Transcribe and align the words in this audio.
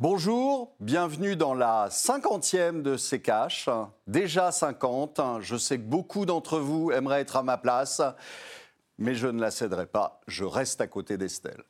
Bonjour, 0.00 0.76
bienvenue 0.78 1.34
dans 1.34 1.54
la 1.54 1.88
cinquantième 1.90 2.84
de 2.84 2.96
ces 2.96 3.20
caches. 3.20 3.68
Déjà 4.06 4.52
50, 4.52 5.20
je 5.40 5.56
sais 5.56 5.76
que 5.76 5.82
beaucoup 5.82 6.24
d'entre 6.24 6.60
vous 6.60 6.92
aimeraient 6.92 7.22
être 7.22 7.34
à 7.34 7.42
ma 7.42 7.58
place, 7.58 8.00
mais 8.98 9.16
je 9.16 9.26
ne 9.26 9.40
la 9.40 9.50
céderai 9.50 9.86
pas, 9.86 10.20
je 10.28 10.44
reste 10.44 10.80
à 10.80 10.86
côté 10.86 11.16
d'Estelle. 11.16 11.64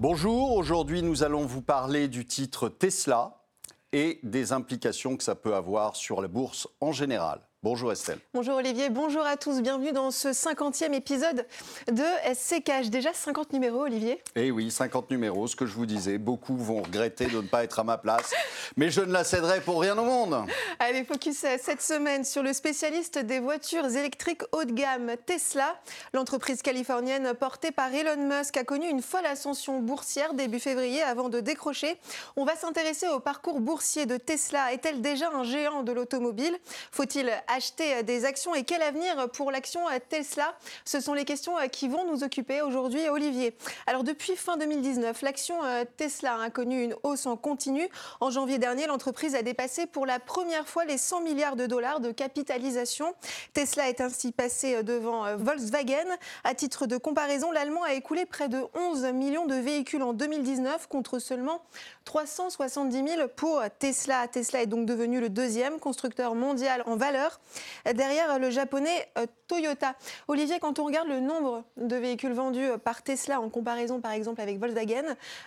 Bonjour, 0.00 0.52
aujourd'hui 0.52 1.02
nous 1.02 1.24
allons 1.24 1.44
vous 1.44 1.60
parler 1.60 2.06
du 2.06 2.24
titre 2.24 2.68
Tesla 2.68 3.42
et 3.90 4.20
des 4.22 4.52
implications 4.52 5.16
que 5.16 5.24
ça 5.24 5.34
peut 5.34 5.56
avoir 5.56 5.96
sur 5.96 6.22
la 6.22 6.28
bourse 6.28 6.68
en 6.80 6.92
général. 6.92 7.47
Bonjour 7.64 7.90
Estelle. 7.90 8.20
Bonjour 8.34 8.54
Olivier, 8.54 8.88
bonjour 8.88 9.26
à 9.26 9.36
tous. 9.36 9.62
Bienvenue 9.62 9.90
dans 9.90 10.12
ce 10.12 10.28
50e 10.28 10.92
épisode 10.92 11.44
de 11.90 12.04
SC 12.32 12.62
Déjà 12.88 13.12
50 13.12 13.52
numéros, 13.52 13.82
Olivier 13.82 14.22
Eh 14.36 14.52
oui, 14.52 14.70
50 14.70 15.10
numéros, 15.10 15.48
ce 15.48 15.56
que 15.56 15.66
je 15.66 15.74
vous 15.74 15.84
disais. 15.84 16.18
Beaucoup 16.18 16.56
vont 16.56 16.82
regretter 16.82 17.26
de 17.26 17.38
ne 17.38 17.48
pas 17.48 17.64
être 17.64 17.80
à 17.80 17.82
ma 17.82 17.98
place, 17.98 18.32
mais 18.76 18.90
je 18.90 19.00
ne 19.00 19.10
la 19.10 19.24
céderai 19.24 19.60
pour 19.60 19.80
rien 19.80 19.98
au 19.98 20.04
monde. 20.04 20.44
Allez, 20.78 21.02
focus 21.02 21.38
cette 21.38 21.82
semaine 21.82 22.24
sur 22.24 22.44
le 22.44 22.52
spécialiste 22.52 23.18
des 23.18 23.40
voitures 23.40 23.86
électriques 23.86 24.42
haut 24.52 24.62
de 24.62 24.70
gamme, 24.70 25.16
Tesla. 25.26 25.80
L'entreprise 26.14 26.62
californienne 26.62 27.34
portée 27.34 27.72
par 27.72 27.92
Elon 27.92 28.28
Musk 28.28 28.56
a 28.56 28.62
connu 28.62 28.88
une 28.88 29.02
folle 29.02 29.26
ascension 29.26 29.80
boursière 29.80 30.32
début 30.32 30.60
février 30.60 31.02
avant 31.02 31.28
de 31.28 31.40
décrocher. 31.40 31.98
On 32.36 32.44
va 32.44 32.54
s'intéresser 32.54 33.08
au 33.08 33.18
parcours 33.18 33.58
boursier 33.58 34.06
de 34.06 34.16
Tesla. 34.16 34.72
Est-elle 34.72 35.00
déjà 35.00 35.28
un 35.32 35.42
géant 35.42 35.82
de 35.82 35.90
l'automobile? 35.90 36.56
Faut-il 36.92 37.32
acheter 37.48 38.02
des 38.02 38.24
actions 38.24 38.54
et 38.54 38.64
quel 38.64 38.82
avenir 38.82 39.28
pour 39.30 39.50
l'action 39.50 39.80
Tesla? 40.08 40.54
Ce 40.84 41.00
sont 41.00 41.14
les 41.14 41.24
questions 41.24 41.54
qui 41.72 41.88
vont 41.88 42.04
nous 42.10 42.24
occuper 42.24 42.62
aujourd'hui, 42.62 43.08
Olivier. 43.08 43.56
Alors 43.86 44.04
depuis 44.04 44.36
fin 44.36 44.56
2019, 44.56 45.22
l'action 45.22 45.56
Tesla 45.96 46.40
a 46.40 46.50
connu 46.50 46.82
une 46.84 46.94
hausse 47.02 47.26
en 47.26 47.36
continu. 47.36 47.88
En 48.20 48.30
janvier 48.30 48.58
dernier, 48.58 48.86
l'entreprise 48.86 49.34
a 49.34 49.42
dépassé 49.42 49.86
pour 49.86 50.06
la 50.06 50.18
première 50.18 50.68
fois 50.68 50.84
les 50.84 50.98
100 50.98 51.22
milliards 51.22 51.56
de 51.56 51.66
dollars 51.66 52.00
de 52.00 52.12
capitalisation. 52.12 53.14
Tesla 53.54 53.88
est 53.88 54.00
ainsi 54.00 54.32
passé 54.32 54.82
devant 54.82 55.36
Volkswagen. 55.36 56.06
À 56.44 56.54
titre 56.54 56.86
de 56.86 56.96
comparaison, 56.96 57.50
l'Allemand 57.50 57.82
a 57.82 57.94
écoulé 57.94 58.26
près 58.26 58.48
de 58.48 58.62
11 58.74 59.04
millions 59.12 59.46
de 59.46 59.54
véhicules 59.54 60.02
en 60.02 60.12
2019 60.12 60.86
contre 60.88 61.18
seulement 61.18 61.62
370 62.08 63.06
000 63.06 63.28
pour 63.36 63.62
Tesla. 63.78 64.26
Tesla 64.28 64.62
est 64.62 64.66
donc 64.66 64.86
devenu 64.86 65.20
le 65.20 65.28
deuxième 65.28 65.78
constructeur 65.78 66.34
mondial 66.34 66.82
en 66.86 66.96
valeur 66.96 67.38
derrière 67.84 68.38
le 68.38 68.48
japonais 68.48 69.06
euh, 69.18 69.26
Toyota. 69.46 69.94
Olivier, 70.26 70.58
quand 70.58 70.78
on 70.78 70.86
regarde 70.86 71.06
le 71.06 71.20
nombre 71.20 71.64
de 71.76 71.96
véhicules 71.96 72.32
vendus 72.32 72.64
euh, 72.64 72.78
par 72.78 73.02
Tesla 73.02 73.42
en 73.42 73.50
comparaison 73.50 74.00
par 74.00 74.12
exemple 74.12 74.40
avec 74.40 74.58
Volkswagen, 74.58 75.04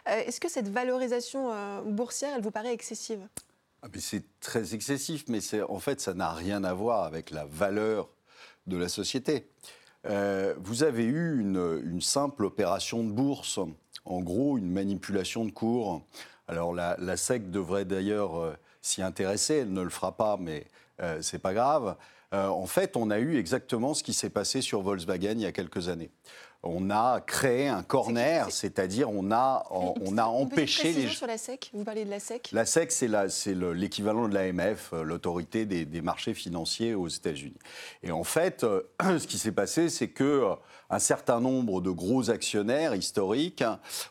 euh, 0.08 0.24
est-ce 0.28 0.40
que 0.40 0.52
cette 0.52 0.68
valorisation 0.68 1.50
boursière, 1.84 2.34
elle 2.36 2.44
vous 2.44 2.52
paraît 2.52 2.74
excessive? 2.74 3.28
Ah, 3.82 3.88
C'est 3.98 4.26
très 4.40 4.76
excessif, 4.76 5.26
mais 5.30 5.40
en 5.68 5.80
fait, 5.80 6.00
ça 6.00 6.14
n'a 6.14 6.32
rien 6.32 6.64
à 6.64 6.76
voir 6.76 7.06
avec 7.06 7.32
la 7.32 7.46
valeur 7.46 8.08
de 8.68 8.78
la 8.78 8.88
société. 8.88 9.48
vous 10.04 10.84
avez 10.84 11.06
eu 11.06 11.40
une, 11.40 11.82
une, 11.84 12.02
simple 12.02 12.46
opération 12.46 13.04
de 13.04 13.12
bourse, 13.12 13.60
en 14.06 14.22
gros 14.22 14.60
une 14.60 14.70
manipulation 14.70 15.44
de 15.44 15.52
cours. 15.52 16.04
Alors 16.52 16.74
la, 16.74 17.18
SEC 17.18 17.50
devrait 17.50 17.86
d'ailleurs 17.86 18.56
s'y 18.82 19.02
intéresser, 19.02 19.60
elle 19.60 19.74
ne 19.74 19.82
le 19.82 19.90
fera 19.90 20.12
pas, 20.12 20.38
mais 20.38 20.66
euh, 21.02 21.22
c'est 21.22 21.40
pas 21.40 21.54
grave. 21.54 21.96
Euh, 22.34 22.48
en 22.48 22.66
fait, 22.66 22.96
on 22.96 23.10
a 23.10 23.20
eu 23.20 23.38
exactement 23.38 23.94
ce 23.94 24.04
qui 24.04 24.14
s'est 24.14 24.30
passé 24.30 24.62
sur 24.62 24.82
Volkswagen 24.82 25.34
il 25.34 25.42
y 25.42 25.46
a 25.46 25.52
quelques 25.52 25.90
années 25.90 26.12
on 26.64 26.92
a 26.92 27.22
créé 27.22 27.68
un 27.68 27.82
corner, 27.82 28.52
c'est-à-dire 28.52 29.10
on 29.10 29.32
a, 29.32 29.66
on, 29.72 30.18
a 30.18 30.26
empêché 30.26 30.94
les 30.94 31.08
sur 31.08 31.26
la 31.26 31.38
SEC, 31.38 31.72
vous 31.74 31.84
parlez 31.84 32.06
de 32.06 32.10
la 32.10 32.20
SEC 32.20 32.50
La 32.52 32.66
SEC, 32.66 32.92
c'est 32.92 33.56
l'équivalent 33.74 34.28
de 34.28 34.34
l'AMF, 34.34 34.92
euh, 34.94 35.04
l'autorité 35.04 35.66
des, 35.66 36.02
marchés 36.02 36.34
financiers 36.34 36.94
aux 36.94 37.08
États-Unis. 37.08 37.58
Et 38.04 38.12
en 38.12 38.24
fait, 38.24 38.66
ce 39.02 39.26
qui 39.28 39.38
s'est 39.38 39.52
passé, 39.52 39.90
c'est 39.90 40.10
que 40.10 40.46
un 40.90 41.00
certain 41.00 41.40
nombre 41.40 41.82
de 41.82 41.90
gros 41.90 42.30
actionnaires 42.30 42.96
historiques 42.96 43.64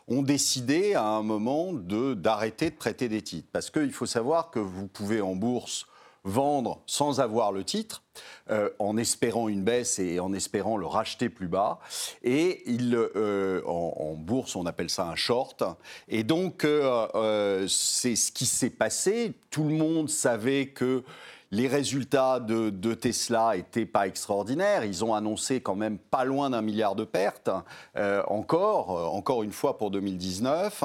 ont 0.07 0.23
décidé 0.23 0.95
à 0.95 1.03
un 1.03 1.21
moment 1.21 1.73
d'arrêter 1.73 2.69
de 2.71 2.75
prêter 2.75 3.07
des 3.07 3.21
titres. 3.21 3.47
Parce 3.51 3.69
qu'il 3.69 3.91
faut 3.93 4.05
savoir 4.05 4.51
que 4.51 4.59
vous 4.59 4.87
pouvez 4.87 5.21
en 5.21 5.35
bourse 5.35 5.85
vendre 6.23 6.81
sans 6.85 7.19
avoir 7.19 7.51
le 7.51 7.63
titre, 7.63 8.03
euh, 8.49 8.69
en 8.79 8.97
espérant 8.97 9.47
une 9.47 9.63
baisse 9.63 9.97
et 9.99 10.19
en 10.19 10.33
espérant 10.33 10.77
le 10.77 10.85
racheter 10.85 11.29
plus 11.29 11.47
bas. 11.47 11.79
Et 12.23 12.63
il, 12.69 12.95
euh, 12.95 13.61
en, 13.65 14.13
bourse, 14.15 14.55
on 14.55 14.65
appelle 14.65 14.89
ça 14.89 15.07
un 15.07 15.15
short. 15.15 15.63
Et 16.07 16.23
donc, 16.23 16.63
euh, 16.63 17.67
c'est 17.67 18.15
ce 18.15 18.31
qui 18.31 18.45
s'est 18.45 18.69
passé. 18.69 19.33
Tout 19.49 19.63
le 19.63 19.75
monde 19.75 20.09
savait 20.09 20.67
que 20.67 21.03
les 21.51 21.67
résultats 21.67 22.39
de, 22.39 22.93
Tesla 22.93 23.53
n'étaient 23.55 23.85
pas 23.85 24.07
extraordinaires. 24.07 24.85
Ils 24.85 25.03
ont 25.03 25.13
annoncé 25.13 25.59
quand 25.59 25.75
même 25.75 25.97
pas 25.97 26.23
loin 26.23 26.49
d'un 26.49 26.61
milliard 26.61 26.95
de 26.95 27.03
pertes, 27.03 27.49
euh, 27.97 28.23
encore, 28.27 28.97
euh, 28.97 29.05
encore 29.05 29.43
une 29.43 29.51
fois 29.51 29.77
pour 29.77 29.91
2019. 29.91 30.83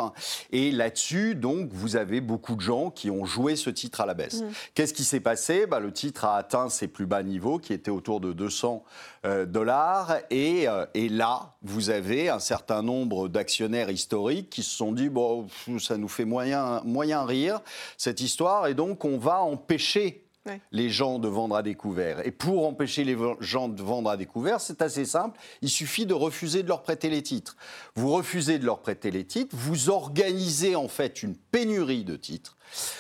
Et 0.51 0.73
là-dessus, 0.73 1.37
donc, 1.37 1.69
vous 1.73 1.97
avez 1.97 2.21
beaucoup 2.21 2.57
de 2.57 2.61
gens 2.61 2.91
qui 2.91 3.11
ont 3.11 3.25
joué 3.25 3.55
ce 3.55 3.71
titre 3.71 4.01
à 4.01 4.07
la 4.07 4.15
baisse. 4.15 4.43
Mmh. 4.43 4.47
Qu'est-ce 4.75 4.95
qui 4.95 5.05
s'est 5.05 5.21
passé? 5.21 5.67
Bah, 5.67 5.79
Le 5.79 5.93
titre 5.93 6.25
a 6.25 6.37
atteint 6.37 6.69
ses 6.69 6.89
plus 6.89 7.07
bas 7.07 7.23
niveaux, 7.23 7.59
qui 7.59 7.73
étaient 7.73 7.91
autour 7.91 8.21
de 8.21 8.33
200 8.33 8.83
euh, 9.25 9.47
dollars. 9.47 10.17
Et, 10.31 10.67
et, 10.95 11.09
là, 11.09 11.55
vous 11.63 11.91
avez 11.91 12.29
un 12.29 12.41
certain 12.41 12.83
nombre 12.83 13.29
d'actionnaires 13.29 13.91
historiques 13.91 14.51
qui 14.51 14.63
se 14.65 14.77
sont 14.77 14.93
dit, 14.93 15.09
bon, 15.09 15.47
ça 15.79 15.97
nous 15.97 16.09
fait 16.09 16.25
moyen, 16.25 16.83
moyen 16.85 17.25
rire, 17.25 17.61
cette 17.97 18.21
histoire, 18.21 18.67
et 18.67 18.75
donc 18.75 19.05
on 19.05 19.19
va 19.19 19.41
empêcher 19.43 20.26
les 20.73 20.91
gens 20.91 21.19
de 21.19 21.29
vendre 21.29 21.57
à 21.57 21.63
découvert. 21.63 22.27
Et 22.27 22.31
pour 22.31 22.67
empêcher 22.67 23.05
les 23.05 23.17
gens 23.41 23.69
de 23.69 23.83
vendre 23.83 24.11
à 24.11 24.17
découvert, 24.17 24.61
c'est 24.61 24.83
assez 24.83 25.05
simple. 25.05 25.39
Il 25.63 25.69
suffit 25.69 26.07
de 26.07 26.15
refuser 26.15 26.63
de 26.63 26.69
leur 26.69 26.83
prêter 26.83 27.09
les 27.09 27.23
titres. 27.23 27.57
Vous 27.95 28.11
refusez 28.11 28.59
de 28.59 28.67
leur 28.67 28.81
prêter 28.81 29.11
les 29.11 29.25
titres, 29.25 29.55
vous 29.57 29.91
organisez 29.91 30.77
en 30.77 30.89
fait 30.89 31.23
une 31.23 31.37
pénurie 31.37 32.05
de 32.05 32.17
titres 32.17 32.57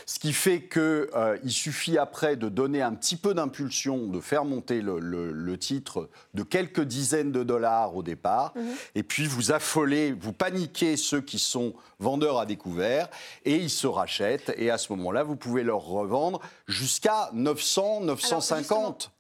ce 0.06 0.18
qui 0.18 0.32
fait 0.32 0.62
qu'il 0.68 0.80
euh, 0.80 1.36
suffit 1.48 1.98
après 1.98 2.36
de 2.36 2.48
donner 2.48 2.82
un 2.82 2.94
petit 2.94 3.16
peu 3.16 3.34
d'impulsion, 3.34 4.06
de 4.06 4.20
faire 4.20 4.44
monter 4.44 4.80
le, 4.80 5.56
titre 5.58 6.10
de 6.34 6.42
quelques 6.42 6.82
dizaines 6.82 7.32
de 7.32 7.42
dollars 7.42 7.96
au 7.96 8.02
départ, 8.02 8.52
mhm. 8.56 8.74
et 8.94 9.02
puis 9.02 9.26
vous 9.26 9.52
affolez, 9.52 10.12
vous 10.12 10.32
paniquez 10.32 10.96
ceux 10.96 11.22
qui 11.22 11.38
sont 11.38 11.74
vendeurs 11.98 12.38
à 12.38 12.46
découvert, 12.46 13.08
et 13.44 13.56
ils 13.56 13.70
se 13.70 13.86
rachètent, 13.86 14.52
et 14.58 14.70
à 14.70 14.76
ce 14.76 14.92
moment-là, 14.92 15.22
vous 15.22 15.36
pouvez 15.36 15.62
leur 15.62 15.80
revendre 15.80 16.40
jusqu'à 16.66 17.30
900, 17.36 18.00
950 18.00 19.12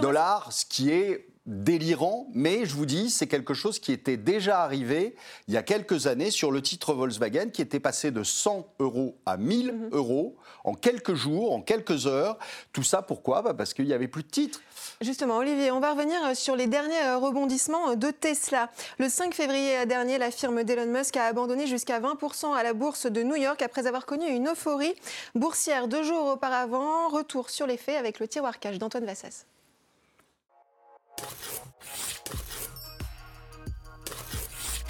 dollars, 0.00 0.52
ce 0.52 0.64
qui 0.64 0.90
est 0.90 1.26
délirant, 1.46 2.28
mais 2.32 2.64
je 2.64 2.74
vous 2.74 2.86
dis, 2.86 3.10
c'est 3.10 3.26
quelque 3.26 3.54
chose 3.54 3.80
qui 3.80 3.92
était 3.92 4.16
déjà 4.16 4.62
arrivé 4.62 5.16
il 5.48 5.54
y 5.54 5.56
a 5.56 5.62
quelques 5.62 6.06
années 6.06 6.30
sur 6.30 6.52
le 6.52 6.62
titre 6.62 6.94
Volkswagen, 6.94 7.50
qui 7.50 7.60
était 7.60 7.80
passé 7.80 8.12
de 8.12 8.22
100 8.22 8.74
euros 8.78 9.18
à 9.26 9.36
1000 9.36 9.72
mhm. 9.72 9.88
euros 9.92 10.36
en 10.64 10.74
quelques 10.74 11.14
jours, 11.14 11.52
en 11.52 11.60
quelques 11.60 12.06
heures. 12.06 12.38
Tout 12.72 12.82
ça, 12.82 13.02
pourquoi? 13.02 13.42
Bah, 13.42 13.54
Parce 13.54 13.74
qu'il 13.74 13.86
n'y 13.86 13.92
avait 13.92 14.08
plus 14.08 14.22
de 14.22 14.28
titres. 14.28 14.60
Justement, 15.00 15.38
Olivier, 15.38 15.70
on 15.70 15.80
va 15.80 15.92
revenir 15.92 16.36
sur 16.36 16.56
les 16.56 16.66
derniers 16.66 17.14
rebondissements 17.14 17.94
de 17.94 18.10
Tesla. 18.10 18.70
Le 18.98 19.08
5 19.08 19.34
février 19.34 19.86
dernier, 19.86 20.18
la 20.18 20.30
firme 20.30 20.62
d'Elon 20.64 20.86
Musk 20.86 21.16
a 21.16 21.24
abandonné 21.24 21.66
jusqu'à 21.66 22.00
20% 22.00 22.54
à 22.54 22.62
la 22.62 22.74
bourse 22.74 23.06
de 23.06 23.22
New 23.22 23.36
York 23.36 23.62
après 23.62 23.86
avoir 23.86 24.06
connu 24.06 24.26
une 24.26 24.48
euphorie 24.48 24.94
boursière 25.34 25.88
deux 25.88 26.02
jours 26.02 26.26
auparavant. 26.26 27.08
Retour 27.08 27.50
sur 27.50 27.66
les 27.66 27.76
faits 27.76 27.96
avec 27.96 28.20
le 28.20 28.28
tiroir 28.28 28.58
cash 28.58 28.78
d'Antoine 28.78 29.06
Vassas. 29.06 29.44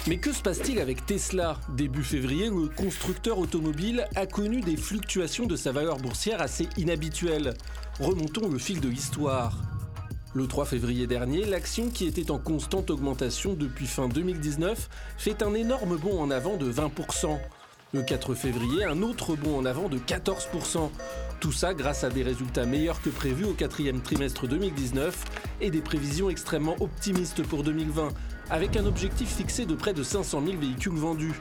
Mais 0.07 0.17
que 0.17 0.33
se 0.33 0.41
passe-t-il 0.41 0.79
avec 0.79 1.05
Tesla? 1.05 1.59
Début 1.77 2.03
février, 2.03 2.49
le 2.49 2.67
constructeur 2.69 3.37
automobile 3.37 4.07
a 4.15 4.25
connu 4.25 4.61
des 4.61 4.75
fluctuations 4.75 5.45
de 5.45 5.55
sa 5.55 5.71
valeur 5.71 5.97
boursière 5.97 6.41
assez 6.41 6.67
inhabituelles. 6.75 7.53
Remontons 7.99 8.49
le 8.49 8.57
fil 8.57 8.81
de 8.81 8.89
l'histoire. 8.89 9.61
Le 10.33 10.47
3 10.47 10.65
février 10.65 11.05
dernier, 11.05 11.45
l'action 11.45 11.89
qui 11.89 12.07
était 12.07 12.31
en 12.31 12.39
constante 12.39 12.89
augmentation 12.89 13.53
depuis 13.53 13.85
fin 13.85 14.07
2019 14.07 14.89
fait 15.17 15.43
un 15.43 15.53
énorme 15.53 15.97
bond 15.97 16.19
en 16.19 16.31
avant 16.31 16.57
de 16.57 16.71
20%. 16.71 17.37
Le 17.93 18.01
4 18.01 18.33
février, 18.33 18.83
un 18.85 19.03
autre 19.03 19.35
bond 19.35 19.59
en 19.59 19.65
avant 19.65 19.87
de 19.87 19.99
14%. 19.99 20.89
Tout 21.41 21.51
ça 21.51 21.73
grâce 21.73 22.03
à 22.03 22.09
des 22.09 22.23
résultats 22.23 22.65
meilleurs 22.65 23.01
que 23.01 23.09
prévus 23.09 23.45
au 23.45 23.53
quatrième 23.53 24.01
trimestre 24.01 24.47
2019 24.47 25.25
et 25.59 25.69
des 25.69 25.81
prévisions 25.81 26.29
extrêmement 26.29 26.75
optimistes 26.79 27.43
pour 27.43 27.63
2020, 27.63 28.09
avec 28.49 28.77
un 28.77 28.85
objectif 28.85 29.35
fixé 29.35 29.65
de 29.65 29.75
près 29.75 29.93
de 29.93 30.03
500 30.03 30.41
000 30.45 30.57
véhicules 30.57 30.93
vendus. 30.93 31.33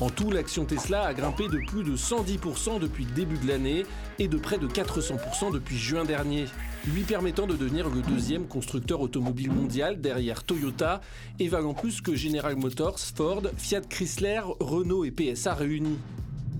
En 0.00 0.10
tout, 0.10 0.30
l'action 0.30 0.64
Tesla 0.64 1.02
a 1.02 1.12
grimpé 1.12 1.48
de 1.48 1.58
plus 1.66 1.82
de 1.82 1.96
110% 1.96 2.78
depuis 2.78 3.04
le 3.04 3.10
début 3.10 3.36
de 3.36 3.48
l'année 3.48 3.84
et 4.20 4.28
de 4.28 4.38
près 4.38 4.56
de 4.56 4.68
400% 4.68 5.52
depuis 5.52 5.76
juin 5.76 6.04
dernier, 6.04 6.46
lui 6.86 7.02
permettant 7.02 7.48
de 7.48 7.56
devenir 7.56 7.88
le 7.88 8.00
deuxième 8.02 8.46
constructeur 8.46 9.00
automobile 9.00 9.50
mondial 9.50 10.00
derrière 10.00 10.44
Toyota 10.44 11.00
et 11.40 11.48
valant 11.48 11.74
plus 11.74 12.00
que 12.00 12.14
General 12.14 12.54
Motors, 12.54 13.00
Ford, 13.00 13.42
Fiat 13.56 13.80
Chrysler, 13.80 14.42
Renault 14.60 15.04
et 15.04 15.10
PSA 15.10 15.54
réunis. 15.54 15.98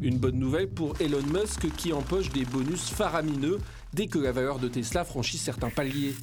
Une 0.00 0.18
bonne 0.18 0.38
nouvelle 0.38 0.68
pour 0.68 0.94
Elon 1.00 1.22
Musk 1.32 1.68
qui 1.76 1.92
empoche 1.92 2.30
des 2.30 2.44
bonus 2.44 2.90
faramineux 2.90 3.58
dès 3.92 4.08
que 4.08 4.18
la 4.18 4.32
valeur 4.32 4.58
de 4.58 4.66
Tesla 4.66 5.04
franchit 5.04 5.38
certains 5.38 5.70
paliers. 5.70 6.14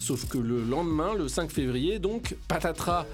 Sauf 0.00 0.26
que 0.26 0.38
le 0.38 0.64
lendemain, 0.64 1.14
le 1.14 1.28
5 1.28 1.50
février, 1.50 1.98
donc, 1.98 2.34
patatras, 2.48 3.06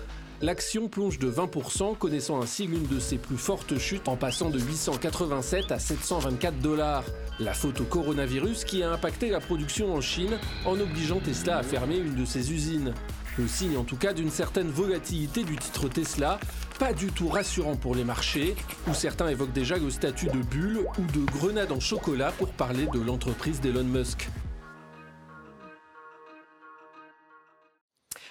L'action 0.42 0.88
plonge 0.88 1.18
de 1.18 1.30
20%, 1.30 1.96
connaissant 1.96 2.42
ainsi 2.42 2.66
l'une 2.66 2.86
de 2.86 3.00
ses 3.00 3.16
plus 3.16 3.38
fortes 3.38 3.78
chutes 3.78 4.06
en 4.06 4.16
passant 4.16 4.50
de 4.50 4.58
887 4.58 5.72
à 5.72 5.78
724 5.78 6.58
dollars. 6.58 7.04
La 7.40 7.54
faute 7.54 7.80
au 7.80 7.84
coronavirus 7.84 8.66
qui 8.66 8.82
a 8.82 8.92
impacté 8.92 9.30
la 9.30 9.40
production 9.40 9.94
en 9.94 10.02
Chine 10.02 10.38
en 10.66 10.78
obligeant 10.78 11.20
Tesla 11.20 11.56
à 11.56 11.62
fermer 11.62 11.96
une 11.96 12.14
de 12.14 12.26
ses 12.26 12.52
usines. 12.52 12.92
Le 13.38 13.48
signe 13.48 13.78
en 13.78 13.84
tout 13.84 13.96
cas 13.96 14.12
d'une 14.12 14.30
certaine 14.30 14.68
volatilité 14.68 15.42
du 15.42 15.56
titre 15.56 15.88
Tesla, 15.88 16.38
pas 16.78 16.92
du 16.92 17.06
tout 17.06 17.28
rassurant 17.28 17.76
pour 17.76 17.94
les 17.94 18.04
marchés, 18.04 18.56
où 18.88 18.92
certains 18.92 19.28
évoquent 19.28 19.54
déjà 19.54 19.78
le 19.78 19.88
statut 19.88 20.26
de 20.26 20.42
bulle 20.42 20.80
ou 20.98 21.18
de 21.18 21.24
grenade 21.24 21.72
en 21.72 21.80
chocolat 21.80 22.32
pour 22.32 22.50
parler 22.50 22.86
de 22.92 23.00
l'entreprise 23.00 23.62
d'Elon 23.62 23.84
Musk. 23.84 24.28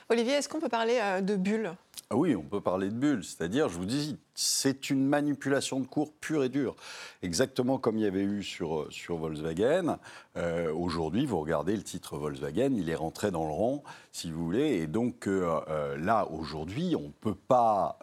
Olivier, 0.09 0.33
est-ce 0.33 0.47
qu'on 0.47 0.59
peut 0.59 0.69
parler 0.69 0.99
euh, 1.01 1.21
de 1.21 1.35
bulle 1.35 1.75
ah 2.11 2.15
oui, 2.17 2.35
on 2.35 2.43
peut 2.43 2.61
parler 2.61 2.89
de 2.89 2.93
bulle. 2.93 3.23
C'est-à-dire, 3.23 3.67
je 3.67 3.79
vous 3.79 3.85
dis, 3.85 4.15
c'est 4.35 4.91
une 4.91 5.07
manipulation 5.07 5.79
de 5.79 5.87
cours 5.87 6.13
pure 6.13 6.43
et 6.43 6.49
dure. 6.49 6.75
Exactement 7.23 7.79
comme 7.79 7.97
il 7.97 8.03
y 8.03 8.07
avait 8.07 8.21
eu 8.21 8.43
sur, 8.43 8.81
euh, 8.81 8.87
sur 8.91 9.17
Volkswagen. 9.17 9.97
Euh, 10.37 10.71
aujourd'hui, 10.71 11.25
vous 11.25 11.39
regardez 11.39 11.75
le 11.75 11.81
titre 11.81 12.17
Volkswagen, 12.17 12.75
il 12.77 12.91
est 12.91 12.95
rentré 12.95 13.31
dans 13.31 13.47
le 13.47 13.51
rang, 13.51 13.81
si 14.11 14.29
vous 14.29 14.45
voulez. 14.45 14.75
Et 14.75 14.85
donc 14.85 15.25
là, 15.25 16.27
aujourd'hui, 16.29 16.95
on 16.95 17.07
ne 17.07 17.13
peut 17.21 17.33
pas 17.33 17.97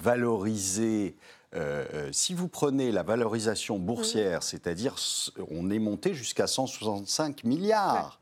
valoriser 0.00 1.14
si 2.10 2.34
vous 2.34 2.48
prenez 2.48 2.90
la 2.90 3.04
valorisation 3.04 3.78
boursière, 3.78 4.42
c'est-à-dire 4.42 4.96
on 5.52 5.70
est 5.70 5.78
monté 5.78 6.12
jusqu'à 6.12 6.48
165 6.48 7.44
milliards 7.44 8.20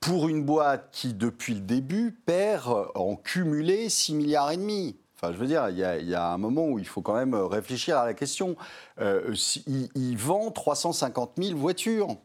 pour 0.00 0.28
une 0.28 0.44
boîte 0.44 0.88
qui, 0.92 1.14
depuis 1.14 1.54
le 1.54 1.60
début, 1.60 2.12
perd 2.12 2.88
en 2.94 3.16
cumulé 3.16 3.88
6 3.88 4.14
milliards 4.14 4.50
et 4.52 4.56
demi. 4.56 4.96
Enfin, 5.16 5.32
je 5.32 5.38
veux 5.38 5.46
dire, 5.46 5.68
il 5.70 5.78
y, 5.78 6.14
a, 6.14 6.28
un 6.28 6.38
moment 6.38 6.66
où 6.66 6.78
il 6.78 6.86
faut 6.86 7.00
quand 7.00 7.14
même 7.14 7.34
réfléchir 7.34 7.96
à 7.96 8.04
la 8.04 8.12
question. 8.12 8.54
Euh, 9.00 9.34
il, 9.66 10.16
vend 10.18 10.50
350 10.50 11.32
000 11.38 11.58
voitures. 11.58 12.16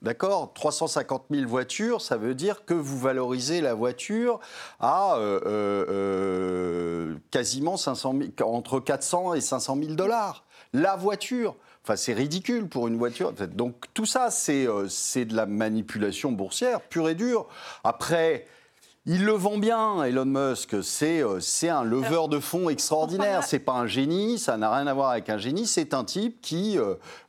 D'accord? 0.00 0.54
350 0.54 1.24
000 1.30 1.46
voitures, 1.46 2.00
ça 2.00 2.16
veut 2.16 2.34
dire 2.34 2.64
que 2.64 2.72
vous 2.72 2.98
valorisez 2.98 3.60
la 3.60 3.74
voiture 3.74 4.40
à 4.78 5.16
euh, 5.16 5.40
euh, 5.46 7.16
quasiment 7.30 7.76
500 7.76 8.18
entre 8.42 8.80
400 8.80 9.34
et 9.34 9.42
500 9.42 9.76
000 9.76 9.94
dollars. 9.94 10.46
La 10.72 10.96
voiture. 10.96 11.56
Enfin, 11.90 11.96
c'est 11.96 12.12
ridicule 12.12 12.68
pour 12.68 12.86
une 12.86 12.96
voiture. 12.96 13.32
Donc 13.32 13.86
tout 13.94 14.06
ça, 14.06 14.28
euh, 14.48 14.86
c'est 14.88 15.24
de 15.24 15.34
la 15.34 15.46
manipulation 15.46 16.30
boursière 16.30 16.82
pure 16.82 17.08
et 17.08 17.16
dure. 17.16 17.48
Après. 17.82 18.46
Il 19.06 19.24
le 19.24 19.32
vend 19.32 19.56
bien, 19.56 20.04
Elon 20.04 20.26
Musk. 20.26 20.84
C'est 20.84 21.22
euh, 21.22 21.40
un 21.62 21.84
leveur 21.84 22.28
de 22.28 22.38
fonds 22.38 22.68
extraordinaire. 22.68 23.42
C'est 23.42 23.58
pas 23.58 23.72
un 23.72 23.86
génie, 23.86 24.38
ça 24.38 24.58
n'a 24.58 24.72
rien 24.72 24.86
à 24.86 24.92
voir 24.92 25.08
avec 25.10 25.30
un 25.30 25.38
génie. 25.38 25.66
C'est 25.66 25.94
un 25.94 26.04
type 26.04 26.42
qui, 26.42 26.78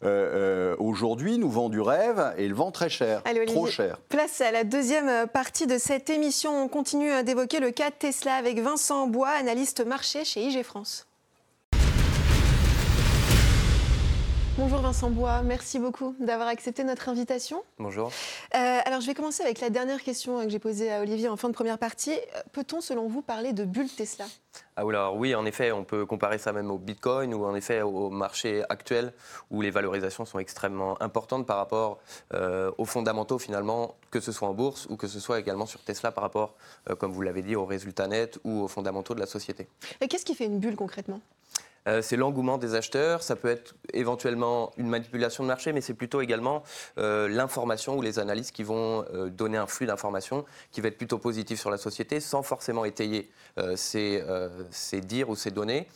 euh, 0.03 0.75
aujourd'hui, 0.79 1.37
nous 1.37 1.49
vend 1.49 1.69
du 1.69 1.79
rêve 1.79 2.33
et 2.37 2.49
le 2.49 2.53
vend 2.53 2.71
très 2.71 2.89
cher, 2.89 3.23
trop 3.47 3.67
cher. 3.67 3.97
Place 4.09 4.41
à 4.41 4.51
la 4.51 4.65
deuxième 4.65 5.27
partie 5.29 5.65
de 5.65 5.77
cette 5.77 6.09
émission. 6.09 6.61
On 6.61 6.67
continue 6.67 7.23
d'évoquer 7.23 7.61
le 7.61 7.71
cas 7.71 7.89
Tesla 7.89 8.35
avec 8.35 8.59
Vincent 8.59 9.07
Bois, 9.07 9.29
analyste 9.29 9.83
marché 9.83 10.25
chez 10.25 10.43
IG 10.43 10.63
France. 10.63 11.07
Bonjour 14.57 14.79
Vincent 14.79 15.09
Bois, 15.09 15.43
merci 15.43 15.79
beaucoup 15.79 16.13
d'avoir 16.19 16.49
accepté 16.49 16.83
notre 16.83 17.07
invitation. 17.07 17.63
Bonjour. 17.79 18.11
Euh, 18.53 18.79
alors 18.85 18.99
je 18.99 19.07
vais 19.07 19.13
commencer 19.13 19.43
avec 19.43 19.61
la 19.61 19.69
dernière 19.69 20.03
question 20.03 20.43
que 20.43 20.49
j'ai 20.49 20.59
posée 20.59 20.91
à 20.91 20.99
Olivier 20.99 21.29
en 21.29 21.37
fin 21.37 21.47
de 21.47 21.53
première 21.53 21.77
partie. 21.77 22.17
Peut-on 22.51 22.81
selon 22.81 23.07
vous 23.07 23.21
parler 23.21 23.53
de 23.53 23.63
bulle 23.63 23.89
Tesla? 23.89 24.25
Ah, 24.75 24.81
alors 24.81 25.15
oui, 25.15 25.35
en 25.35 25.45
effet, 25.45 25.71
on 25.71 25.85
peut 25.85 26.05
comparer 26.05 26.37
ça 26.37 26.51
même 26.51 26.69
au 26.69 26.77
Bitcoin 26.77 27.33
ou 27.33 27.45
en 27.45 27.55
effet 27.55 27.81
au 27.81 28.09
marché 28.09 28.63
actuel 28.67 29.13
où 29.51 29.61
les 29.61 29.71
valorisations 29.71 30.25
sont 30.25 30.37
extrêmement 30.37 31.01
importantes 31.01 31.47
par 31.47 31.55
rapport 31.55 31.99
euh, 32.33 32.71
aux 32.77 32.85
fondamentaux 32.85 33.39
finalement, 33.39 33.95
que 34.11 34.19
ce 34.19 34.33
soit 34.33 34.49
en 34.49 34.53
bourse 34.53 34.85
ou 34.89 34.97
que 34.97 35.07
ce 35.07 35.21
soit 35.21 35.39
également 35.39 35.65
sur 35.65 35.79
Tesla 35.81 36.11
par 36.11 36.23
rapport, 36.25 36.55
euh, 36.89 36.95
comme 36.95 37.13
vous 37.13 37.21
l'avez 37.21 37.41
dit, 37.41 37.55
aux 37.55 37.65
résultats 37.65 38.07
nets 38.07 38.37
ou 38.43 38.63
aux 38.63 38.67
fondamentaux 38.67 39.15
de 39.15 39.21
la 39.21 39.27
société. 39.27 39.69
Et 40.01 40.09
qu'est-ce 40.09 40.25
qui 40.25 40.35
fait 40.35 40.45
une 40.45 40.59
bulle 40.59 40.75
concrètement? 40.75 41.21
Euh, 41.87 42.01
c'est 42.01 42.15
l'engouement 42.15 42.57
des 42.57 42.75
acheteurs, 42.75 43.23
ça 43.23 43.35
peut 43.35 43.49
être 43.49 43.75
éventuellement 43.93 44.71
une 44.77 44.87
manipulation 44.87 45.43
de 45.43 45.47
marché, 45.47 45.73
mais 45.73 45.81
c'est 45.81 45.93
plutôt 45.93 46.21
également 46.21 46.63
euh, 46.97 47.27
l'information 47.27 47.97
ou 47.97 48.01
les 48.01 48.19
analyses 48.19 48.51
qui 48.51 48.63
vont 48.63 49.05
euh, 49.13 49.29
donner 49.29 49.57
un 49.57 49.67
flux 49.67 49.87
d'informations 49.87 50.45
qui 50.71 50.81
va 50.81 50.89
être 50.89 50.97
plutôt 50.97 51.17
positif 51.17 51.59
sur 51.59 51.71
la 51.71 51.77
société 51.77 52.19
sans 52.19 52.43
forcément 52.43 52.85
étayer 52.85 53.31
ces, 53.75 54.23
dires 55.01 55.29
ou 55.29 55.35
ces 55.35 55.51
données. 55.51 55.87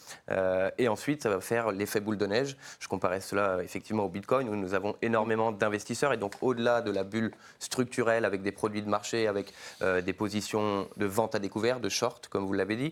et 0.78 0.88
ensuite, 0.88 1.24
ça 1.24 1.30
va 1.30 1.40
faire 1.40 1.72
l'effet 1.72 2.00
boule 2.00 2.18
de 2.18 2.26
neige. 2.26 2.58
Je 2.80 2.88
comparais 2.88 3.22
cela 3.22 3.60
effectivement 3.64 4.06
au 4.06 4.10
Bitcoin 4.10 4.50
où 4.50 4.56
nous 4.56 4.74
avons 4.74 4.96
énormément 5.02 5.52
d'investisseurs 5.52 6.14
et 6.14 6.18
donc 6.18 6.34
au-delà 6.42 6.82
de 6.82 6.92
la 6.92 7.04
bulle 7.04 7.32
structurelle 7.60 8.26
avec 8.26 8.42
des 8.42 8.52
produits 8.52 8.82
de 8.82 8.90
marché, 8.90 9.28
avec 9.28 9.54
des 9.82 10.14
positions 10.14 10.88
de 10.98 11.06
vente 11.06 11.36
à 11.36 11.40
découvert, 11.40 11.80
de 11.80 11.90
short, 11.90 12.28
comme 12.28 12.46
vous 12.46 12.54
l'avez 12.54 12.76
dit, 12.76 12.92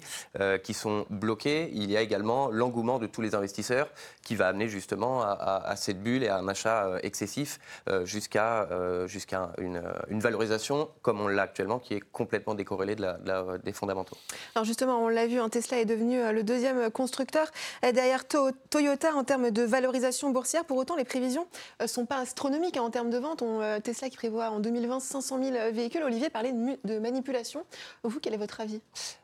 qui 0.64 0.74
sont 0.74 1.06
bloquées, 1.10 1.70
il 1.74 1.92
y 1.92 1.98
a 1.98 2.02
également 2.02 2.50
l'engouement 2.50 2.83
de 2.84 3.08
tous 3.08 3.22
les 3.22 3.36
investisseurs 3.36 3.90
qui 4.24 4.36
va 4.36 4.48
amener 4.48 4.68
justement 4.68 5.22
à, 5.22 5.74
cette 5.76 6.02
bulle 6.02 6.24
et 6.24 6.28
à 6.28 6.38
un 6.38 6.48
achat 6.48 6.86
euh, 6.86 7.00
excessif 7.02 7.60
euh, 7.90 8.06
jusqu'à 8.06 8.64
euh, 8.72 9.08
jusqu'à 9.08 9.52
une, 9.58 9.82
valorisation 10.20 10.90
comme 11.02 11.22
on 11.22 11.28
l'a 11.28 11.44
actuellement 11.44 11.80
qui 11.80 11.96
est 11.96 12.00
complètement 12.00 12.56
décorrélée 12.56 12.96
de 12.96 13.02
la, 13.02 13.58
des 13.64 13.74
fondamentaux. 13.74 14.18
Alors 14.56 14.66
justement, 14.66 15.00
on 15.00 15.08
l'a 15.08 15.28
vu, 15.28 15.40
hein, 15.40 15.50
Tesla 15.50 15.80
est 15.80 15.86
devenu 15.86 16.32
le 16.32 16.44
deuxième 16.44 16.90
constructeur 16.92 17.48
derrière 17.82 18.24
Toyota 18.70 19.16
en 19.16 19.24
termes 19.24 19.52
de 19.52 19.64
valorisation 19.64 20.30
boursière. 20.32 20.66
Pour 20.66 20.78
autant, 20.78 20.96
les 20.96 21.04
prévisions 21.04 21.48
ne 21.82 21.88
sont 21.88 22.06
pas 22.06 22.20
astronomiques 22.20 22.78
hein, 22.78 22.84
en 22.84 22.90
termes 22.90 23.10
de 23.10 23.18
vente. 23.18 23.44
Tesla 23.84 24.10
qui 24.10 24.18
prévoit 24.18 24.50
en 24.50 24.60
2020 24.60 25.00
500 25.00 25.44
000 25.44 25.72
véhicules. 25.74 26.04
Olivier 26.04 26.30
parlait 26.30 26.54
de 26.54 27.00
manipulation. 27.00 27.66
Vous, 28.04 28.20
quel 28.20 28.34
est 28.34 28.38
votre 28.38 28.62
avis? 28.62 28.82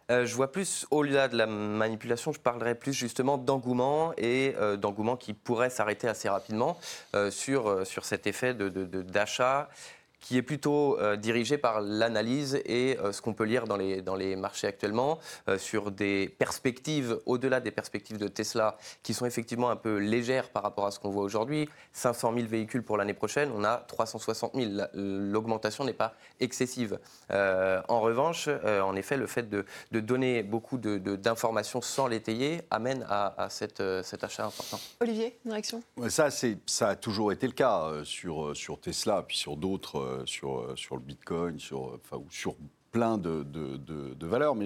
Euh, 0.09 0.25
je 0.25 0.35
vois 0.35 0.51
plus, 0.51 0.87
au-delà 0.91 1.27
de 1.27 1.37
la 1.37 1.45
manipulation, 1.45 2.31
je 2.31 2.39
parlerais 2.39 2.75
plus 2.75 2.93
justement 2.93 3.37
d'engouement 3.37 4.13
et 4.17 4.55
euh, 4.57 4.75
d'engouement 4.75 5.15
qui 5.15 5.33
pourrait 5.33 5.69
s'arrêter 5.69 6.07
assez 6.07 6.29
rapidement 6.29 6.77
euh, 7.15 7.29
sur, 7.29 7.85
sur 7.85 8.05
cet 8.05 8.25
effet 8.27 8.53
d'achat. 8.53 9.69
De, 9.71 9.89
qui 10.19 10.37
est 10.37 10.41
plutôt 10.41 10.99
euh, 10.99 11.15
dirigé 11.15 11.57
par 11.57 11.81
l'analyse 11.81 12.61
et 12.65 12.97
euh, 12.99 13.11
ce 13.11 13.21
qu'on 13.21 13.33
peut 13.33 13.45
lire 13.45 13.65
dans 13.65 13.77
les, 13.77 14.01
dans 14.01 14.15
les 14.15 14.35
marchés 14.35 14.67
actuellement 14.67 15.19
euh, 15.47 15.57
sur 15.57 15.91
des 15.91 16.29
perspectives, 16.37 17.19
au-delà 17.25 17.59
des 17.59 17.71
perspectives 17.71 18.17
de 18.17 18.27
Tesla, 18.27 18.77
qui 19.03 19.13
sont 19.13 19.25
effectivement 19.25 19.69
un 19.69 19.75
peu 19.75 19.97
légères 19.97 20.49
par 20.49 20.63
rapport 20.63 20.85
à 20.85 20.91
ce 20.91 20.99
qu'on 20.99 21.09
voit 21.09 21.23
aujourd'hui. 21.23 21.69
500 21.93 22.33
000 22.35 22.47
véhicules 22.47 22.83
pour 22.83 22.97
l'année 22.97 23.13
prochaine, 23.13 23.51
on 23.55 23.63
a 23.63 23.77
360 23.77 24.53
000. 24.55 24.69
L'augmentation 24.93 25.83
n'est 25.83 25.93
pas 25.93 26.13
excessive. 26.39 26.99
en 27.29 27.99
revanche, 28.01 28.47
en 28.47 28.95
effet, 28.95 29.17
le 29.17 29.27
fait 29.27 29.49
de, 29.49 29.65
de 29.91 29.99
donner 29.99 30.43
beaucoup 30.43 30.77
d'informations 30.77 31.79
de, 31.79 31.83
sans 31.83 32.07
l'étayer 32.07 32.61
amène 32.71 33.05
à, 33.09 33.41
à 33.41 33.49
cette, 33.49 33.83
cet 34.03 34.23
achat 34.23 34.45
important. 34.45 34.79
Olivier, 35.01 35.39
une 35.45 35.51
réaction? 35.51 35.81
Ça, 36.09 36.29
ça 36.65 36.89
a 36.89 36.95
toujours 36.95 37.31
été 37.31 37.47
le 37.47 37.53
cas 37.53 37.91
sur, 38.03 38.55
sur 38.55 38.79
Tesla, 38.79 39.23
puis 39.27 39.37
sur 39.37 39.57
d'autres 39.57 40.08
euh, 40.08 40.08
sur, 40.25 40.59
euh, 40.59 40.75
sur 40.75 40.95
le 40.95 41.01
Bitcoin, 41.01 41.59
sur, 41.59 41.99
enfin, 42.03 42.17
ou 42.17 42.29
sur 42.29 42.55
plein 42.91 43.17
de, 43.17 43.43
de, 43.43 44.25
valeurs. 44.25 44.55
Mais 44.55 44.65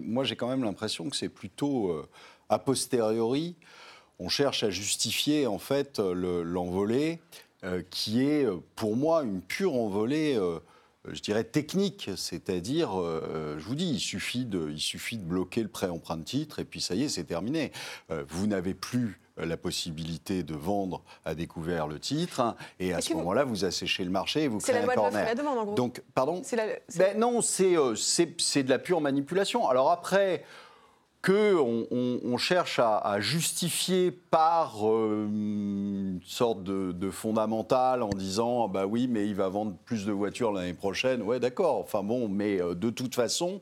moi, 0.00 0.24
j'ai 0.24 0.36
quand 0.36 0.48
même 0.48 0.62
l'impression 0.62 1.08
que 1.08 1.16
c'est 1.16 1.28
plutôt 1.28 1.90
euh, 1.90 2.08
a 2.48 2.58
posteriori. 2.58 3.56
On 4.18 4.28
cherche 4.28 4.62
à 4.62 4.70
justifier 4.70 5.46
en 5.46 5.58
fait 5.58 5.98
l'envolée, 5.98 7.18
qui 7.90 8.22
est 8.22 8.46
pour 8.76 8.94
moi 8.94 9.22
une 9.22 9.40
pure 9.40 9.74
envolée 9.74 10.38
je 11.10 11.20
dirais, 11.20 11.44
technique. 11.44 12.10
C'est-à-dire, 12.16 12.90
je 12.92 13.64
vous 13.64 13.74
dis, 13.74 13.90
il 13.90 14.00
suffit, 14.00 14.44
de, 14.44 14.70
il 14.70 14.80
suffit 14.80 15.18
de 15.18 15.24
bloquer 15.24 15.62
le 15.62 15.68
prêt 15.68 15.88
emprunt 15.88 16.16
de 16.16 16.24
titre 16.24 16.58
et 16.58 16.64
puis 16.64 16.80
ça 16.80 16.94
y 16.94 17.04
est, 17.04 17.08
c'est 17.08 17.24
terminé. 17.24 17.72
vous 18.28 18.46
n'avez 18.46 18.74
plus 18.74 19.20
euh, 19.38 19.46
la 19.46 19.56
possibilité 19.56 20.42
de 20.42 20.54
vendre 20.54 21.02
à 21.24 21.34
découvert 21.34 21.86
le 21.86 21.98
titre. 21.98 22.40
Hein, 22.40 22.54
et 22.78 22.92
à 22.92 23.00
ce 23.00 23.14
moment-là, 23.14 23.44
vous 23.44 23.64
asséchez 23.64 24.04
le 24.04 24.10
marché 24.10 24.42
et 24.42 24.48
vous 24.48 24.58
créez 24.58 24.76
un 24.76 24.86
corner. 24.86 25.24
La 25.24 25.34
demande, 25.34 25.58
en 25.58 25.64
gros. 25.64 25.74
Donc, 25.74 26.02
pardon? 26.14 26.42
Ben 26.96 27.18
Non, 27.18 27.40
euh, 27.60 27.94
c'est 27.94 28.62
de 28.62 28.68
la 28.68 28.78
pure 28.78 29.00
manipulation. 29.00 29.68
Alors 29.68 29.90
après, 29.90 30.44
qu'on 31.22 31.86
on, 31.90 32.36
cherche 32.36 32.80
à, 32.80 33.20
justifier 33.20 34.10
par 34.10 34.88
euh, 34.88 35.26
une 35.28 36.20
sorte 36.24 36.64
de, 36.64 37.10
fondamental 37.10 38.02
en 38.02 38.08
disant 38.08 38.66
ah 38.66 38.72
bah 38.72 38.86
oui 38.86 39.06
mais 39.08 39.26
il 39.26 39.36
va 39.36 39.48
vendre 39.48 39.76
plus 39.84 40.04
de 40.04 40.12
voitures 40.12 40.52
l'année 40.52 40.74
prochaine. 40.74 41.22
Ouais 41.22 41.38
d'accord. 41.38 41.78
Enfin 41.78 42.02
bon 42.02 42.28
mais 42.28 42.60
euh, 42.60 42.74
de 42.74 42.90
toute 42.90 43.14
façon 43.14 43.60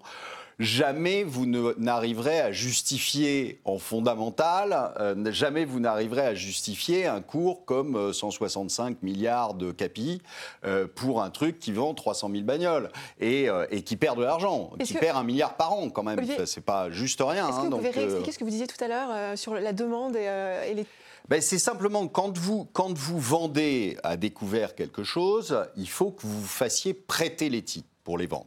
jamais 0.60 1.24
vous 1.24 1.46
n'arriverez 1.46 2.38
à 2.40 2.52
justifier 2.52 3.60
en 3.64 3.78
fondamental, 3.78 4.92
euh, 5.00 5.32
jamais 5.32 5.64
vous 5.64 5.80
n'arriverez 5.80 6.26
à 6.26 6.34
justifier 6.34 7.06
un 7.06 7.22
cours 7.22 7.64
comme 7.64 8.12
165 8.12 8.90
euh, 8.90 8.94
milliards 9.02 9.54
de 9.54 9.72
capi 9.72 10.20
euh, 10.64 10.86
pour 10.94 11.22
un 11.22 11.30
truc 11.30 11.58
qui 11.58 11.72
vend 11.72 11.94
300 11.94 12.30
000 12.30 12.44
bagnoles 12.44 12.90
et, 13.18 13.48
qui 13.84 13.96
perd 13.96 14.18
de 14.18 14.22
l'argent, 14.22 14.72
qui 14.84 14.94
perd 14.94 15.16
un 15.16 15.24
milliard 15.24 15.56
par 15.56 15.72
an 15.72 15.88
quand 15.88 16.02
même. 16.02 16.20
C'est 16.44 16.64
pas 16.64 16.90
juste 16.90 17.22
rien. 17.22 17.48
Est-ce 17.48 17.56
que 17.56 17.60
hein, 17.62 17.70
vous 17.70 17.76
pouvez 17.78 17.90
réexpliquer 17.90 18.32
ce 18.32 18.38
que 18.38 18.44
vous 18.44 18.50
disiez 18.50 18.66
tout 18.66 18.84
à 18.84 18.88
l'heure 18.88 19.38
sur 19.38 19.54
la 19.54 19.72
demande 19.72 20.16
et, 20.16 20.74
les 20.74 20.86
ben, 21.28 21.40
c'est 21.40 21.60
simplement 21.60 22.08
quand 22.08 22.36
vous, 22.36 22.66
quand 22.72 22.96
vous 22.98 23.20
vendez 23.20 23.96
à 24.02 24.16
découvert 24.16 24.74
quelque 24.74 25.04
chose, 25.04 25.56
il 25.76 25.88
faut 25.88 26.10
que 26.10 26.26
vous 26.26 26.44
fassiez 26.44 26.92
prêter 26.92 27.48
les 27.48 27.62
titres 27.62 27.88
pour 28.02 28.18
les 28.18 28.26
vendre. 28.26 28.46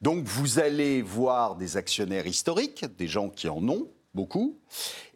Donc 0.00 0.24
vous 0.24 0.58
allez 0.58 1.02
voir 1.02 1.56
des 1.56 1.76
actionnaires 1.76 2.26
historiques, 2.26 2.84
des 2.96 3.08
gens 3.08 3.28
qui 3.28 3.48
en 3.48 3.66
ont 3.68 3.88
beaucoup, 4.14 4.58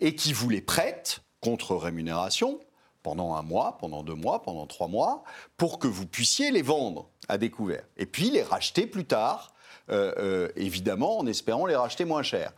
et 0.01 0.15
qui 0.15 0.33
vous 0.33 0.49
les 0.49 0.61
prêtent 0.61 1.21
contre 1.41 1.77
rémunération 1.77 2.61
pendant 3.03 3.35
un 3.35 3.43
mois, 3.43 3.77
pendant 3.79 4.03
deux 4.03 4.15
mois, 4.15 4.43
pendant 4.43 4.67
trois 4.67 4.89
mois, 4.89 5.25
pour 5.57 5.79
que 5.79 5.87
vous 5.87 6.07
puissiez 6.07 6.51
les 6.51 6.63
vendre 6.63 7.11
à 7.29 7.39
découvert. 7.39 7.85
Et 7.97 8.07
puis 8.07 8.31
les 8.31 8.43
racheter 8.43 8.87
plus 8.87 9.05
tard, 9.05 9.55
euh, 9.91 10.13
euh, 10.19 10.49
évidemment 10.57 11.19
en 11.19 11.27
espérant 11.27 11.67
les 11.67 11.77
racheter 11.77 12.07
moins 12.07 12.23
cher. 12.23 12.53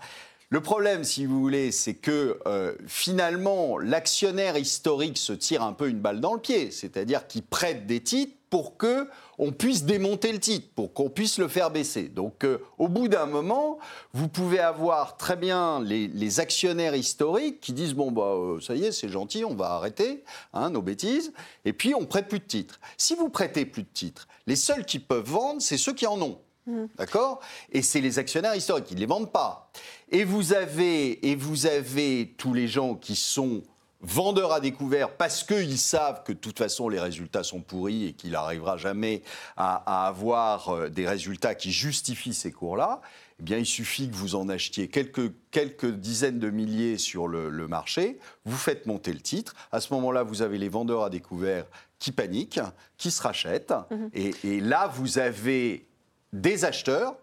Le 0.49 0.61
problème, 0.61 1.02
si 1.02 1.26
vous 1.26 1.40
voulez, 1.40 1.73
c'est 1.73 1.94
que 1.94 2.38
euh, 2.46 2.76
finalement, 2.87 3.78
l'actionnaire 3.78 4.56
historique 4.56 5.18
se 5.18 5.32
tire 5.32 5.62
un 5.64 5.73
peu 5.73 5.88
une 5.88 5.99
balle 5.99 6.20
dans 6.20 6.35
le 6.35 6.40
pied, 6.40 6.70
c'est-à-dire 6.70 7.26
qu'il 7.26 7.42
prête 7.42 7.87
des 7.87 8.00
titres 8.00 8.35
pour 8.50 8.76
que 8.76 9.08
on 9.38 9.52
puisse 9.52 9.84
démonter 9.84 10.32
le 10.32 10.38
titre, 10.38 10.68
pour 10.74 10.92
qu'on 10.92 11.10
puisse 11.10 11.38
le 11.38 11.48
faire 11.48 11.70
baisser. 11.70 12.08
Donc, 12.08 12.44
euh, 12.44 12.58
au 12.78 12.88
bout 12.88 13.08
d'un 13.08 13.26
moment, 13.26 13.78
vous 14.12 14.28
pouvez 14.28 14.60
avoir 14.60 15.16
très 15.16 15.36
bien 15.36 15.80
les, 15.82 16.40
actionnaires 16.40 16.94
historiques 16.94 17.60
qui 17.60 17.72
disent 17.72 17.94
bon 17.94 18.10
bah 18.10 18.22
euh, 18.22 18.60
ça 18.60 18.74
y 18.74 18.84
est, 18.84 18.92
c'est 18.92 19.08
gentil, 19.08 19.44
on 19.44 19.54
va 19.54 19.70
arrêter 19.70 20.22
hein, 20.52 20.70
nos 20.70 20.82
bêtises, 20.82 21.32
et 21.64 21.72
puis 21.72 21.94
on 21.94 22.04
prête 22.04 22.28
plus 22.28 22.40
de 22.40 22.44
titres. 22.44 22.78
Si 22.96 23.14
vous 23.14 23.28
prêtez 23.28 23.64
plus 23.64 23.82
de 23.82 23.88
titres, 23.92 24.28
les 24.46 24.56
seuls 24.56 24.84
qui 24.84 24.98
peuvent 24.98 25.28
vendre, 25.28 25.62
c'est 25.62 25.78
ceux 25.78 25.92
qui 25.92 26.06
en 26.06 26.20
ont. 26.20 26.38
Mmh. 26.66 26.86
D'accord? 26.98 27.40
Et 27.70 27.80
c'est 27.82 28.00
les 28.00 28.18
actionnaires 28.18 28.54
historiques, 28.54 28.90
ils 28.90 28.96
ne 28.96 29.00
les 29.00 29.06
vendent 29.06 29.32
pas. 29.32 29.70
Et 30.10 30.24
vous, 30.24 30.52
avez, 30.52 31.30
et 31.30 31.36
vous 31.36 31.66
avez 31.66 32.34
tous 32.38 32.52
les 32.52 32.68
gens 32.68 32.94
qui 32.94 33.16
sont 33.16 33.62
vendeurs 34.00 34.52
à 34.52 34.60
découvert 34.60 35.16
parce 35.16 35.42
qu'ils 35.42 35.78
savent 35.78 36.22
que 36.22 36.32
de 36.32 36.38
toute 36.38 36.58
façon 36.58 36.88
les 36.88 37.00
résultats 37.00 37.42
sont 37.42 37.60
pourris 37.60 38.06
et 38.06 38.12
qu'il 38.12 38.32
n'arrivera 38.32 38.76
jamais 38.76 39.22
à, 39.56 40.06
avoir 40.06 40.68
euh, 40.68 40.88
des 40.88 41.08
résultats 41.08 41.54
qui 41.54 41.72
justifient 41.72 42.34
ces 42.34 42.52
cours-là, 42.52 43.00
eh 43.40 43.42
bien 43.42 43.58
il 43.58 43.66
suffit 43.66 44.08
que 44.08 44.14
vous 44.14 44.34
en 44.34 44.48
achetiez 44.48 44.88
quelques, 44.88 45.32
quelques 45.50 45.90
dizaines 45.90 46.38
de 46.38 46.50
milliers 46.50 46.98
sur 46.98 47.26
le, 47.26 47.50
marché, 47.68 48.18
vous 48.44 48.56
faites 48.56 48.86
monter 48.86 49.12
le 49.12 49.20
titre, 49.20 49.54
à 49.72 49.80
ce 49.80 49.92
moment-là 49.94 50.22
vous 50.22 50.42
avez 50.42 50.58
les 50.58 50.68
vendeurs 50.68 51.02
à 51.02 51.10
découvert 51.10 51.66
qui 51.98 52.12
paniquent, 52.12 52.60
qui 52.98 53.10
se 53.10 53.22
rachètent, 53.22 53.74
et, 54.12 54.34
et 54.44 54.60
là 54.60 54.86
vous 54.94 55.18
avez 55.18 55.88
des 56.32 56.64
acheteurs 56.64 57.16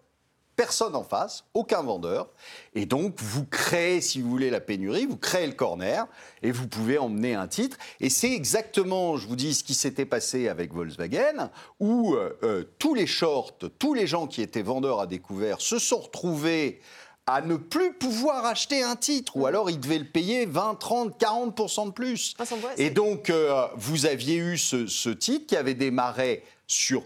personne 0.56 0.96
en 0.96 1.04
face, 1.04 1.46
aucun 1.54 1.82
vendeur. 1.82 2.30
Et 2.76 2.86
donc, 2.86 3.16
vous 3.18 3.46
créez, 3.46 4.02
si 4.02 4.22
vous 4.22 4.30
voulez, 4.30 4.50
la 4.50 4.60
pénurie, 4.60 5.06
vous 5.06 5.18
créez 5.18 5.48
le 5.48 5.54
corner 5.54 6.06
et 6.42 6.52
vous 6.52 6.68
pouvez 6.68 6.98
emmener 6.98 7.36
un 7.36 7.48
titre. 7.48 7.78
Et 8.00 8.10
c'est 8.10 8.34
exactement, 8.34 9.18
je 9.18 9.28
vous 9.28 9.36
dis, 9.36 9.54
ce 9.54 9.64
qui 9.64 9.74
s'était 9.74 10.06
passé 10.06 10.48
avec 10.48 10.74
Volkswagen, 10.74 11.50
où 11.80 12.14
euh, 12.14 12.38
euh, 12.44 12.64
tous 12.80 12.94
les 12.94 13.08
shorts, 13.08 13.58
tous 13.80 13.94
les 13.94 14.08
gens 14.08 14.28
qui 14.28 14.42
étaient 14.42 14.62
vendeurs 14.62 15.00
à 15.00 15.08
découvert 15.08 15.62
se 15.62 15.80
sont 15.80 16.00
retrouvés 16.00 16.80
à 17.26 17.42
ne 17.42 17.56
plus 17.56 17.94
pouvoir 17.94 18.46
acheter 18.46 18.84
un 18.84 18.98
titre, 18.98 19.38
ou 19.38 19.46
alors 19.46 19.70
ils 19.70 19.80
devaient 19.80 20.00
le 20.00 20.06
payer 20.06 20.46
20, 20.46 20.76
30, 20.76 21.22
40% 21.22 21.88
de 21.88 21.92
plus. 21.92 22.36
Et 22.78 22.90
donc, 22.90 23.30
euh, 23.30 23.66
vous 23.76 24.06
aviez 24.06 24.36
eu 24.36 24.58
ce, 24.58 24.88
ce 24.88 25.10
titre 25.10 25.48
qui 25.48 25.56
avait 25.56 25.74
démarré 25.74 26.44
sur 26.68 27.04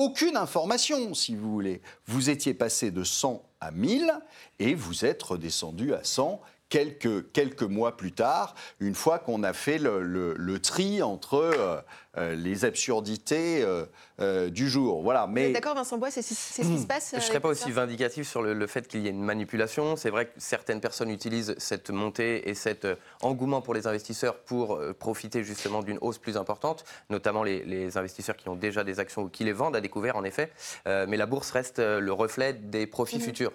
aucune 0.00 0.38
information, 0.38 1.12
si 1.12 1.34
vous 1.34 1.52
voulez. 1.52 1.82
Vous 2.06 2.30
étiez 2.30 2.54
passé 2.54 2.90
de 2.90 3.04
100 3.04 3.44
à 3.60 3.70
1000 3.70 4.10
et 4.58 4.74
vous 4.74 5.04
êtes 5.04 5.22
redescendu 5.22 5.92
à 5.92 6.02
100 6.02 6.40
quelques, 6.70 7.30
quelques 7.32 7.64
mois 7.64 7.96
plus 7.96 8.12
tard, 8.12 8.54
une 8.78 8.94
fois 8.94 9.18
qu'on 9.18 9.42
a 9.42 9.52
fait 9.52 9.78
le, 9.78 10.58
tri 10.62 11.02
entre 11.02 11.34
euh, 11.34 11.80
euh, 12.16 12.34
les 12.34 12.64
absurdités 12.64 13.62
euh, 13.62 14.50
du 14.50 14.68
jour. 14.68 15.02
Voilà. 15.02 15.26
Mais... 15.26 15.52
D'accord, 15.52 15.74
Vincent 15.74 15.98
Bois, 15.98 16.10
c'est 16.10 16.22
ce 16.22 16.62
qui 16.62 16.78
se 16.78 16.86
passe 16.86 17.10
Je 17.12 17.16
ne 17.16 17.20
serais 17.20 17.40
pas 17.40 17.48
aussi 17.48 17.70
vindicatif 17.70 18.26
sur 18.28 18.42
le, 18.42 18.66
fait 18.66 18.86
qu'il 18.86 19.00
y 19.00 19.08
ait 19.08 19.10
une 19.10 19.24
manipulation. 19.24 19.96
C'est 19.96 20.10
vrai 20.10 20.26
que 20.26 20.32
certaines 20.38 20.80
personnes 20.80 21.10
utilisent 21.10 21.54
cette 21.58 21.90
montée 21.90 22.48
et 22.48 22.54
cet 22.54 22.86
engouement 23.22 23.60
pour 23.60 23.74
les 23.74 23.86
investisseurs 23.86 24.38
pour 24.38 24.80
profiter 24.98 25.42
justement 25.42 25.82
d'une 25.82 25.98
hausse 26.00 26.18
plus 26.18 26.36
importante, 26.36 26.84
notamment 27.10 27.42
les, 27.42 27.64
les, 27.64 27.96
investisseurs 27.96 28.36
qui 28.36 28.48
ont 28.48 28.56
déjà 28.56 28.84
des 28.84 29.00
actions 29.00 29.22
ou 29.22 29.28
qui 29.28 29.44
les 29.44 29.52
vendent 29.52 29.74
à 29.74 29.80
découvert, 29.80 30.16
en 30.16 30.24
effet. 30.24 30.52
mais 30.86 31.16
la 31.16 31.26
bourse 31.26 31.50
reste 31.50 31.80
le 31.80 32.12
reflet 32.12 32.52
des 32.52 32.86
profits 32.86 33.16
mhm. 33.16 33.22
futurs. 33.22 33.52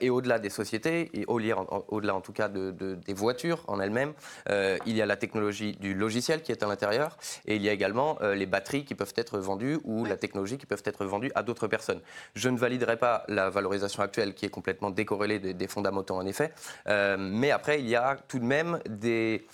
et 0.00 0.10
au-delà 0.10 0.38
des 0.38 0.50
sociétés, 0.50 1.10
et 1.14 1.24
au-delà 1.26 2.14
en 2.14 2.20
tout 2.20 2.31
cas 2.32 2.48
de, 2.48 2.70
des 2.70 3.14
voitures 3.14 3.64
en 3.68 3.80
elles-mêmes. 3.80 4.12
Euh, 4.50 4.78
il 4.86 4.96
y 4.96 5.02
a 5.02 5.06
la 5.06 5.16
technologie 5.16 5.72
du 5.72 5.94
logiciel 5.94 6.42
qui 6.42 6.52
est 6.52 6.62
à 6.62 6.66
l'intérieur 6.66 7.16
et 7.46 7.56
il 7.56 7.62
y 7.62 7.68
a 7.68 7.72
également 7.72 8.18
euh, 8.22 8.34
les 8.34 8.46
batteries 8.46 8.84
qui 8.84 8.94
peuvent 8.94 9.12
être 9.16 9.38
vendues 9.38 9.78
ou 9.84 10.04
la 10.04 10.16
technologie 10.16 10.58
qui 10.58 10.66
peuvent 10.66 10.82
être 10.84 11.04
vendues 11.04 11.32
à 11.34 11.42
d'autres 11.42 11.68
personnes. 11.68 12.00
Je 12.34 12.48
ne 12.48 12.58
validerai 12.58 12.96
pas 12.96 13.24
la 13.28 13.50
valorisation 13.50 14.02
actuelle 14.02 14.34
qui 14.34 14.46
est 14.46 14.50
complètement 14.50 14.90
décorrélée 14.90 15.38
des, 15.38 15.68
fondamentaux 15.68 16.16
en 16.16 16.26
effet, 16.26 16.52
euh, 16.88 17.16
mais 17.18 17.50
après 17.50 17.80
il 17.80 17.88
y 17.88 17.96
a 17.96 18.16
tout 18.28 18.38
de 18.38 18.44
même 18.44 18.80
des, 18.88 19.46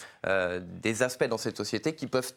des 0.83 1.03
aspects 1.03 1.25
dans 1.25 1.39
cette 1.39 1.57
société 1.57 1.95
qui 1.95 2.07
peuvent, 2.07 2.33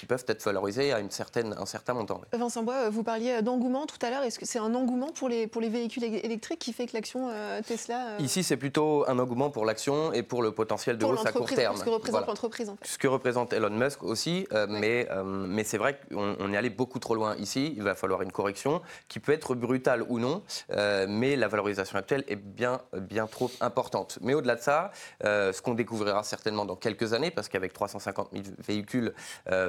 qui 0.00 0.06
peuvent 0.06 0.24
être 0.28 0.44
valorisés 0.44 0.92
à 0.92 1.00
une 1.00 1.10
certaine, 1.10 1.54
un 1.58 1.66
certain 1.66 1.94
montant. 1.94 2.20
Vincent 2.32 2.62
Bois, 2.62 2.88
vous 2.88 3.02
parliez 3.02 3.42
d'engouement 3.42 3.86
tout 3.86 3.98
à 4.02 4.10
l'heure. 4.10 4.22
Est-ce 4.22 4.38
que 4.38 4.46
c'est 4.46 4.58
un 4.58 4.74
engouement 4.74 5.10
pour 5.12 5.28
les, 5.28 5.46
pour 5.46 5.60
les 5.60 5.68
véhicules 5.68 6.04
électriques 6.04 6.60
qui 6.60 6.72
fait 6.72 6.86
que 6.86 6.92
l'action 6.94 7.30
Tesla... 7.66 8.18
Ici, 8.18 8.42
c'est 8.44 8.56
plutôt 8.56 9.08
un 9.08 9.18
engouement 9.18 9.50
pour 9.50 9.64
l'action 9.64 9.75
et 10.14 10.22
pour 10.22 10.42
le 10.42 10.52
potentiel 10.52 10.98
de 10.98 11.04
hausse 11.04 11.26
à 11.26 11.32
court 11.32 11.48
terme. 11.48 11.76
Ce 11.76 11.84
que 11.84 11.90
représente 11.90 12.26
l'entreprise, 12.26 12.68
en 12.68 12.76
fait. 12.76 12.86
Ce 12.86 12.98
que 12.98 13.08
représente 13.08 13.52
Elon 13.52 13.70
Musk 13.70 14.02
aussi, 14.02 14.46
euh, 14.52 14.66
mais, 14.68 15.08
euh, 15.10 15.22
mais 15.24 15.64
c'est 15.64 15.78
vrai 15.78 15.98
qu'on 16.10 16.52
est 16.52 16.56
allé 16.56 16.70
beaucoup 16.70 16.98
trop 16.98 17.14
loin 17.14 17.36
ici. 17.36 17.74
Il 17.76 17.82
va 17.82 17.94
falloir 17.94 18.22
une 18.22 18.32
correction 18.32 18.82
qui 19.08 19.20
peut 19.20 19.32
être 19.32 19.54
brutale 19.54 20.04
ou 20.08 20.18
non, 20.18 20.42
euh, 20.70 21.06
mais 21.08 21.36
la 21.36 21.48
valorisation 21.48 21.98
actuelle 21.98 22.24
est 22.28 22.36
bien, 22.36 22.80
bien 22.94 23.26
trop 23.26 23.50
importante. 23.60 24.18
Mais 24.22 24.34
au-delà 24.34 24.56
de 24.56 24.60
ça, 24.62 24.90
ce 25.22 25.60
qu'on 25.62 25.74
découvrira 25.74 26.22
certainement 26.22 26.64
dans 26.64 26.76
quelques 26.76 27.12
années, 27.12 27.30
parce 27.30 27.48
qu'avec 27.48 27.72
350 27.72 28.30
000 28.32 28.44
véhicules, 28.66 29.12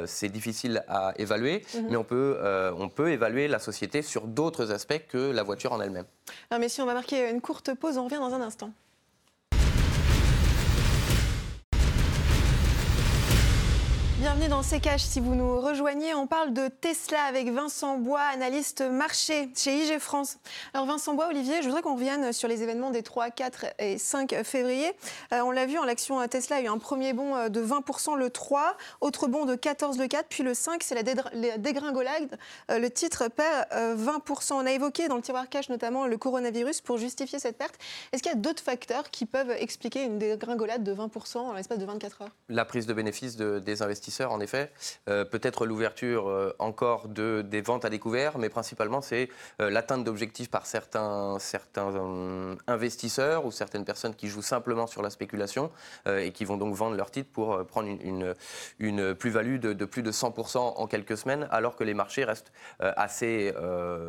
c'est 0.05 0.29
difficile 0.29 0.83
à 0.87 1.13
évaluer, 1.17 1.63
mhm. 1.75 1.87
mais 1.89 1.97
on 1.97 2.03
peut, 2.03 2.37
on 2.77 2.89
peut 2.89 3.11
évaluer 3.11 3.47
la 3.47 3.59
société 3.59 4.01
sur 4.01 4.27
d'autres 4.27 4.71
aspects 4.71 5.01
que 5.09 5.31
la 5.31 5.43
voiture 5.43 5.73
en 5.73 5.81
elle-même. 5.81 6.05
Alors 6.49 6.59
messieurs, 6.59 6.83
on 6.83 6.87
va 6.87 6.93
marquer 6.93 7.29
une 7.29 7.41
courte 7.41 7.73
pause, 7.73 7.97
on 7.97 8.05
revient 8.05 8.17
dans 8.19 8.33
un 8.33 8.41
instant. 8.41 8.71
Bienvenue 14.19 14.47
dans 14.47 14.63
Cash. 14.81 15.03
Si 15.03 15.19
vous 15.19 15.35
nous 15.35 15.61
rejoignez, 15.61 16.15
on 16.15 16.25
parle 16.25 16.51
de 16.51 16.69
Tesla 16.69 17.21
avec 17.29 17.51
Vincent 17.51 17.99
Bois, 17.99 18.23
analyste 18.33 18.81
marché 18.81 19.49
chez 19.55 19.77
IG 19.77 19.99
France. 19.99 20.39
Alors 20.73 20.87
Vincent 20.87 21.13
Bois, 21.13 21.27
Olivier, 21.27 21.61
je 21.61 21.67
voudrais 21.67 21.83
qu'on 21.83 21.93
revienne 21.93 22.33
sur 22.33 22.47
les 22.47 22.63
événements 22.63 22.89
des 22.89 23.03
3, 23.03 23.29
4 23.29 23.65
et 23.77 23.99
5 23.99 24.33
février. 24.43 24.91
Euh, 25.33 25.41
on 25.41 25.51
l'a 25.51 25.67
vu, 25.67 25.77
en 25.77 25.85
l'action 25.85 26.27
Tesla 26.27 26.55
a 26.55 26.61
eu 26.61 26.67
un 26.67 26.79
premier 26.79 27.13
bond 27.13 27.35
euh, 27.35 27.49
de 27.49 27.63
20% 27.63 28.17
le 28.17 28.31
3, 28.31 28.75
autre 29.01 29.27
bond 29.27 29.45
de 29.45 29.53
14 29.53 29.99
le 29.99 30.07
4, 30.07 30.25
puis 30.27 30.41
le 30.41 30.55
5, 30.55 30.81
c'est 30.81 30.95
la 30.95 31.03
dégringolade. 31.59 32.39
Euh, 32.71 32.79
le 32.79 32.89
titre 32.89 33.27
perd 33.27 33.67
20%. 33.71 34.53
On 34.53 34.65
a 34.65 34.71
évoqué 34.71 35.09
dans 35.09 35.17
le 35.17 35.21
tiroir 35.21 35.47
cash 35.47 35.69
notamment 35.69 36.07
le 36.07 36.17
coronavirus 36.17 36.81
pour 36.81 36.97
justifier 36.97 37.37
cette 37.37 37.59
perte. 37.59 37.75
Est-ce 38.11 38.23
qu'il 38.23 38.31
y 38.31 38.35
a 38.35 38.39
d'autres 38.39 38.63
facteurs 38.63 39.11
qui 39.11 39.27
peuvent 39.27 39.51
expliquer 39.51 40.03
une 40.03 40.17
dégringolade 40.17 40.83
de 40.83 40.95
20% 40.95 41.37
en 41.37 41.53
l'espace 41.53 41.77
de 41.77 41.85
24 41.85 42.23
heures? 42.23 42.35
La 42.49 42.65
prise 42.65 42.87
de 42.87 42.93
bénéfice 42.93 43.35
de, 43.35 43.59
des 43.59 43.83
investisseurs 43.83 44.06
investisseurs, 44.07 44.31
en 44.31 44.39
effet. 44.39 44.71
Peut-être 45.05 45.65
l'ouverture 45.65 46.53
encore 46.59 47.07
de, 47.07 47.41
des 47.41 47.61
ventes 47.61 47.85
à 47.85 47.89
découvert, 47.89 48.37
mais 48.37 48.49
principalement, 48.49 49.01
c'est 49.01 49.29
l'atteinte 49.59 50.03
d'objectifs 50.03 50.49
par 50.49 50.65
certains, 50.65 51.37
certains 51.39 52.57
investisseurs 52.67 53.45
ou 53.45 53.51
certaines 53.51 53.85
personnes 53.85 54.15
qui 54.15 54.27
jouent 54.27 54.41
simplement 54.41 54.87
sur 54.87 55.01
la 55.01 55.09
spéculation 55.09 55.71
et 56.07 56.31
qui 56.31 56.45
vont 56.45 56.57
donc 56.57 56.73
vendre 56.75 56.95
leurs 56.95 57.11
titres 57.11 57.29
pour 57.31 57.65
prendre 57.65 57.89
une, 57.89 58.33
une, 58.79 59.15
plus-value 59.15 59.59
de, 59.59 59.73
de, 59.73 59.85
plus 59.85 60.03
de 60.03 60.11
100% 60.11 60.57
en 60.57 60.87
quelques 60.87 61.17
semaines, 61.17 61.47
alors 61.51 61.75
que 61.75 61.83
les 61.83 61.93
marchés 61.93 62.23
restent 62.23 62.51
assez 62.79 63.53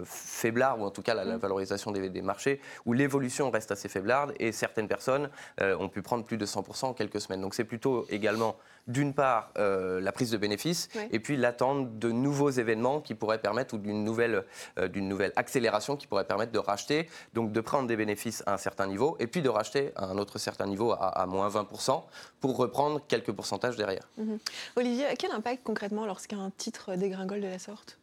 faiblards, 0.05 0.81
ou 0.81 0.85
en 0.85 0.91
tout 0.91 1.03
cas 1.03 1.15
la, 1.15 1.25
la 1.25 1.37
mm. 1.37 1.41
valorisation 1.41 1.91
des, 1.91 2.09
des 2.11 2.23
marchés, 2.23 2.61
où 2.87 2.93
l'évolution 2.93 3.51
reste 3.51 3.73
assez 3.73 3.89
faiblarde 3.89 4.35
et 4.39 4.53
certaines 4.53 4.89
personnes 4.89 5.31
euh, 5.61 5.77
ont 5.79 5.89
pu 5.89 6.03
prendre 6.03 6.25
plus 6.25 6.37
de 6.37 6.47
100% 6.47 6.87
en 6.87 6.95
quelques 6.95 7.21
semaines. 7.21 7.41
Donc 7.41 7.55
c'est 7.55 7.65
plutôt 7.65 8.07
également, 8.11 8.57
d'une 8.89 9.13
part, 9.13 9.53
euh, 9.59 10.01
la 10.01 10.13
prise 10.13 10.31
de 10.31 10.37
bénéfices 10.37 10.89
et 11.13 11.21
puis 11.21 11.37
l'attente 11.37 11.99
de 11.99 12.11
nouveaux 12.11 12.51
événements 12.51 13.01
qui 13.01 13.15
pourraient 13.15 13.41
permettre, 13.41 13.75
ou 13.75 13.79
d'une 13.79 14.03
nouvelle, 14.03 14.45
euh, 14.79 14.89
d'une 14.89 15.09
nouvelle 15.09 15.33
accélération 15.37 15.97
qui 15.97 16.07
pourrait 16.07 16.27
permettre 16.27 16.53
de 16.53 16.59
racheter, 16.59 17.09
donc 17.35 17.53
de 17.53 17.61
prendre 17.61 17.87
des 17.87 17.97
bénéfices 17.97 18.43
à 18.47 18.55
un 18.55 18.57
certain 18.57 18.87
niveau 18.87 19.17
et 19.21 19.27
puis 19.27 19.43
de 19.43 19.49
racheter 19.49 19.93
à 19.95 20.07
un 20.07 20.17
autre 20.17 20.39
certain 20.39 20.67
niveau 20.67 20.93
à, 20.93 21.27
moins 21.27 21.49
20% 21.49 22.03
pour 22.41 22.57
reprendre 22.57 23.01
quelques 23.07 23.33
pourcentages 23.33 23.77
derrière. 23.77 24.09
Mhm. 24.17 24.39
Olivier, 24.77 25.07
quel 25.19 25.33
impact 25.33 25.63
concrètement 25.63 26.07
lorsqu'un 26.07 26.51
titre 26.57 26.95
dégringole 26.97 27.41
de 27.41 27.49
la 27.49 27.59
sorte? 27.59 27.98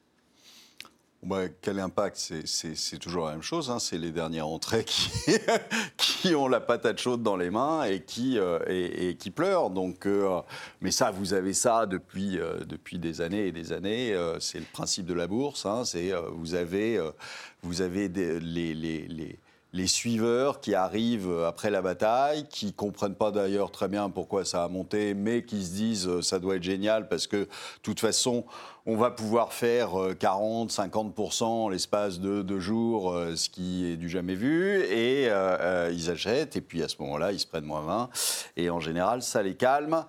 Quel 1.62 1.80
impact 1.80 2.34
C'est 2.46 3.00
toujours 3.00 3.26
la 3.26 3.32
même 3.32 3.42
chose. 3.42 3.70
Hein. 3.70 3.80
C'est 3.80 3.98
les 3.98 4.12
dernières 4.12 4.48
entrées 4.48 4.86
qui, 4.86 6.36
ont 6.36 6.48
la 6.48 6.60
patate 6.60 7.00
chaude 7.00 7.24
dans 7.24 7.38
les 7.38 7.50
mains 7.50 7.84
et 7.84 8.02
qui, 8.02 8.38
euh, 8.38 8.60
pleurent. 9.36 9.70
Donc, 9.70 10.06
euh, 10.06 10.42
mais 10.82 10.92
ça, 10.92 11.12
vous 11.12 11.34
avez 11.34 11.54
ça 11.54 11.86
depuis, 11.86 12.40
euh, 12.40 12.64
depuis 12.66 13.00
des 13.00 13.22
années 13.22 13.48
et 13.48 13.52
des 13.52 13.74
années. 13.74 14.16
c'est 14.40 14.60
le 14.60 14.66
principe 14.66 15.06
de 15.06 15.14
la 15.14 15.28
bourse. 15.28 15.66
Hein. 15.66 15.84
C'est 15.86 16.12
vous 16.34 16.56
avez, 16.56 17.00
vous 17.64 17.82
avez 17.82 18.08
les 18.08 19.40
les 19.76 19.88
suiveurs 19.88 20.62
qui 20.62 20.74
arrivent 20.74 21.44
après 21.46 21.70
la 21.70 21.82
bataille, 21.82 22.48
qui 22.48 22.72
comprennent 22.72 23.14
pas 23.14 23.32
d'ailleurs 23.32 23.72
très 23.72 23.90
bien 23.90 24.10
pourquoi 24.10 24.46
ça 24.46 24.64
a 24.64 24.70
monté, 24.70 25.14
mais 25.14 25.44
qui 25.44 25.66
se 25.66 25.72
disent 25.74 26.08
euh, 26.08 26.22
ça 26.22 26.40
doit 26.40 26.56
être 26.56 26.64
génial 26.64 27.10
parce 27.10 27.28
que 27.28 27.36
de 27.36 27.48
toute 27.84 28.00
façon, 28.00 28.46
on 28.86 28.96
va 28.96 29.12
pouvoir 29.12 29.52
faire 29.52 29.90
40, 30.18 30.72
euh, 30.80 30.84
50% 30.84 31.44
en 31.44 31.68
l'espace 31.68 32.22
de 32.22 32.42
deux 32.42 32.62
jours, 32.62 33.12
euh, 33.12 33.36
ce 33.36 33.50
qui 33.50 33.86
est 33.86 33.98
du 33.98 34.08
jamais 34.08 34.36
vu, 34.36 34.82
et 34.82 35.26
ils 35.92 36.10
achètent, 36.10 36.56
et 36.56 36.62
puis 36.62 36.82
à 36.82 36.88
ce 36.88 36.96
moment-là, 37.02 37.34
ils 37.34 37.40
se 37.40 37.48
prennent 37.48 37.66
moins 37.66 37.82
20, 37.82 38.10
et 38.56 38.70
en 38.70 38.80
général, 38.80 39.24
ça 39.24 39.44
les 39.44 39.56
calme 39.56 40.06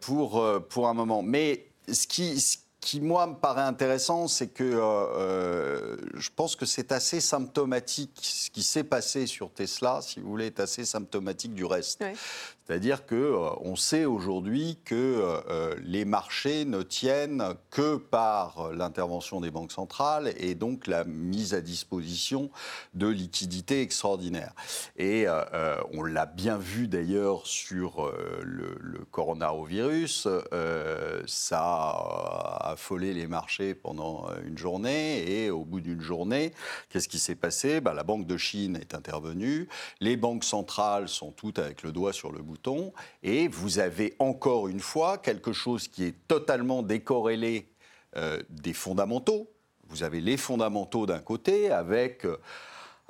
pour, 0.00 0.44
pour 0.68 0.88
un 0.88 0.94
moment. 0.94 1.22
Mais 1.22 1.66
ce 1.92 2.08
qui, 2.08 2.42
qui, 2.80 3.00
moi, 3.00 3.26
me 3.26 3.34
paraît 3.34 3.62
intéressant, 3.62 4.26
c'est 4.26 4.48
que 4.48 4.64
euh, 4.64 4.80
euh, 4.82 5.96
je 6.14 6.30
pense 6.34 6.56
que 6.56 6.64
c'est 6.64 6.92
assez 6.92 7.20
symptomatique. 7.20 8.18
Ce 8.22 8.50
qui 8.50 8.62
s'est 8.62 8.84
passé 8.84 9.26
sur 9.26 9.52
Tesla, 9.52 10.00
si 10.02 10.20
vous 10.20 10.28
voulez, 10.28 10.46
est 10.46 10.60
assez 10.60 10.84
symptomatique 10.84 11.54
du 11.54 11.64
reste. 11.64 12.02
C'est-à-dire 12.70 13.04
qu'on 13.04 13.16
euh, 13.16 13.74
sait 13.74 14.04
aujourd'hui 14.04 14.78
que 14.84 14.94
euh, 14.94 15.74
les 15.82 16.04
marchés 16.04 16.64
ne 16.64 16.82
tiennent 16.82 17.42
que 17.68 17.96
par 17.96 18.70
l'intervention 18.72 19.40
des 19.40 19.50
banques 19.50 19.72
centrales 19.72 20.32
et 20.36 20.54
donc 20.54 20.86
la 20.86 21.02
mise 21.02 21.52
à 21.52 21.62
disposition 21.62 22.48
de 22.94 23.08
liquidités 23.08 23.82
extraordinaires. 23.82 24.52
Et 24.96 25.24
euh, 25.26 25.80
on 25.94 26.04
l'a 26.04 26.26
bien 26.26 26.58
vu 26.58 26.86
d'ailleurs 26.86 27.44
sur 27.44 28.08
le, 28.40 28.78
coronavirus, 29.10 30.28
ça 31.26 31.60
a 31.60 32.70
affolé 32.70 33.14
les 33.14 33.26
marchés 33.26 33.74
pendant 33.74 34.28
une 34.46 34.56
journée 34.56 35.28
et 35.28 35.50
au 35.50 35.64
bout 35.64 35.80
d'une 35.80 36.00
journée, 36.00 36.52
qu'est-ce 36.88 37.08
qui 37.08 37.18
s'est 37.18 37.34
passé? 37.34 37.80
Ben, 37.80 37.94
La 37.94 38.04
Banque 38.04 38.26
de 38.28 38.36
Chine 38.36 38.76
est 38.76 38.94
intervenue, 38.94 39.68
les 40.00 40.16
banques 40.16 40.44
centrales 40.44 41.08
sont 41.08 41.32
toutes 41.32 41.58
avec 41.58 41.82
le 41.82 41.90
doigt 41.90 42.12
sur 42.12 42.30
le 42.30 42.40
bouton 42.40 42.59
et 43.22 43.48
vous 43.48 43.78
avez 43.78 44.14
encore 44.18 44.68
une 44.68 44.80
fois 44.80 45.18
quelque 45.18 45.52
chose 45.52 45.88
qui 45.88 46.04
est 46.04 46.26
totalement 46.28 46.82
décorrélé 46.82 47.68
euh, 48.16 48.42
des 48.48 48.72
fondamentaux. 48.72 49.50
Vous 49.88 50.02
avez 50.02 50.20
les 50.20 50.36
fondamentaux 50.36 51.06
d'un 51.06 51.20
côté 51.20 51.70
avec... 51.70 52.24
Euh, 52.24 52.38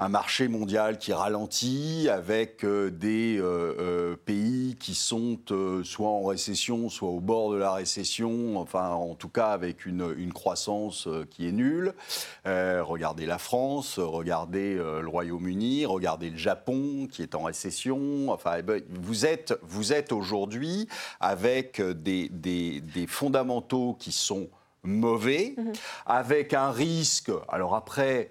un 0.01 0.09
marché 0.09 0.49
mondial 0.49 0.97
qui 0.97 1.13
ralentit, 1.13 2.09
avec 2.09 2.65
euh, 2.65 2.91
des 2.91 3.37
euh, 3.37 3.75
euh, 3.79 4.17
pays 4.17 4.77
qui 4.81 4.95
sont 4.95 5.39
soit 5.85 6.09
en 6.09 6.25
récession, 6.25 6.89
soit 6.89 7.11
au 7.11 7.21
bord 7.21 7.53
de 7.53 7.59
la 7.59 7.73
récession, 7.73 8.59
enfin 8.59 8.89
en 8.89 9.15
tout 9.15 9.29
cas 9.29 9.49
avec 9.49 9.85
une, 9.85 10.15
une 10.17 10.33
croissance 10.33 11.07
qui 11.31 11.47
est 11.47 11.53
nulle. 11.53 11.95
regardez 12.45 13.27
la 13.27 13.39
France, 13.39 13.99
regardez 13.99 14.75
le 14.75 15.07
Royaume-Uni, 15.07 15.85
regardez 15.87 16.31
le 16.31 16.37
Japon 16.37 17.07
qui 17.11 17.23
est 17.23 17.35
en 17.35 17.43
récession. 17.43 18.31
Enfin, 18.31 18.55
eh 18.59 18.63
ben, 18.63 18.83
vous 18.89 19.27
êtes, 19.27 19.55
vous 19.63 19.93
êtes 19.93 20.13
aujourd'hui 20.13 20.89
avec 21.21 21.81
des, 21.81 22.29
des, 22.31 22.81
des 22.81 23.07
fondamentaux 23.07 23.97
qui 23.99 24.13
sont 24.13 24.49
mauvais, 24.83 25.55
mmh 25.57 25.73
avec 26.07 26.55
un 26.55 26.71
risque. 26.71 27.31
Alors 27.49 27.75
après, 27.75 28.31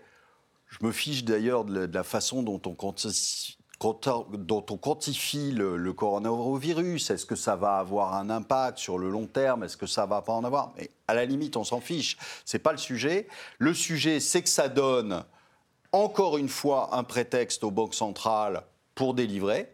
je 0.69 0.85
me 0.85 0.91
fiche 0.91 1.23
d'ailleurs 1.23 1.65
de, 1.65 1.89
la 1.91 2.03
façon 2.03 2.43
dont 2.43 2.61
on 2.65 2.75
quantifie, 2.75 3.57
quantifie 3.79 5.51
le, 5.51 5.93
coronavirus. 5.93 7.09
Est-ce 7.09 7.25
que 7.25 7.35
ça 7.35 7.55
va 7.55 7.77
avoir 7.77 8.13
un 8.13 8.29
impact 8.29 8.77
sur 8.77 8.97
le 8.97 9.09
long 9.09 9.25
terme? 9.25 9.63
Est-ce 9.63 9.77
que 9.77 9.87
ça 9.87 10.05
va 10.05 10.21
pas 10.21 10.33
en 10.33 10.43
avoir? 10.43 10.73
Mais 10.77 10.89
à 11.07 11.13
la 11.13 11.25
limite, 11.25 11.57
on 11.57 11.63
s'en 11.63 11.81
fiche. 11.81 12.17
C'est 12.45 12.59
pas 12.59 12.71
le 12.71 12.77
sujet. 12.77 13.27
Le 13.57 13.73
sujet, 13.73 14.19
c'est 14.19 14.43
que 14.43 14.49
ça 14.49 14.69
donne 14.69 15.23
encore 15.91 16.37
une 16.37 16.49
fois 16.49 16.95
un 16.95 17.03
prétexte 17.03 17.63
aux 17.63 17.71
banques 17.71 17.95
centrales 17.95 18.63
pour 18.93 19.15
délivrer 19.15 19.73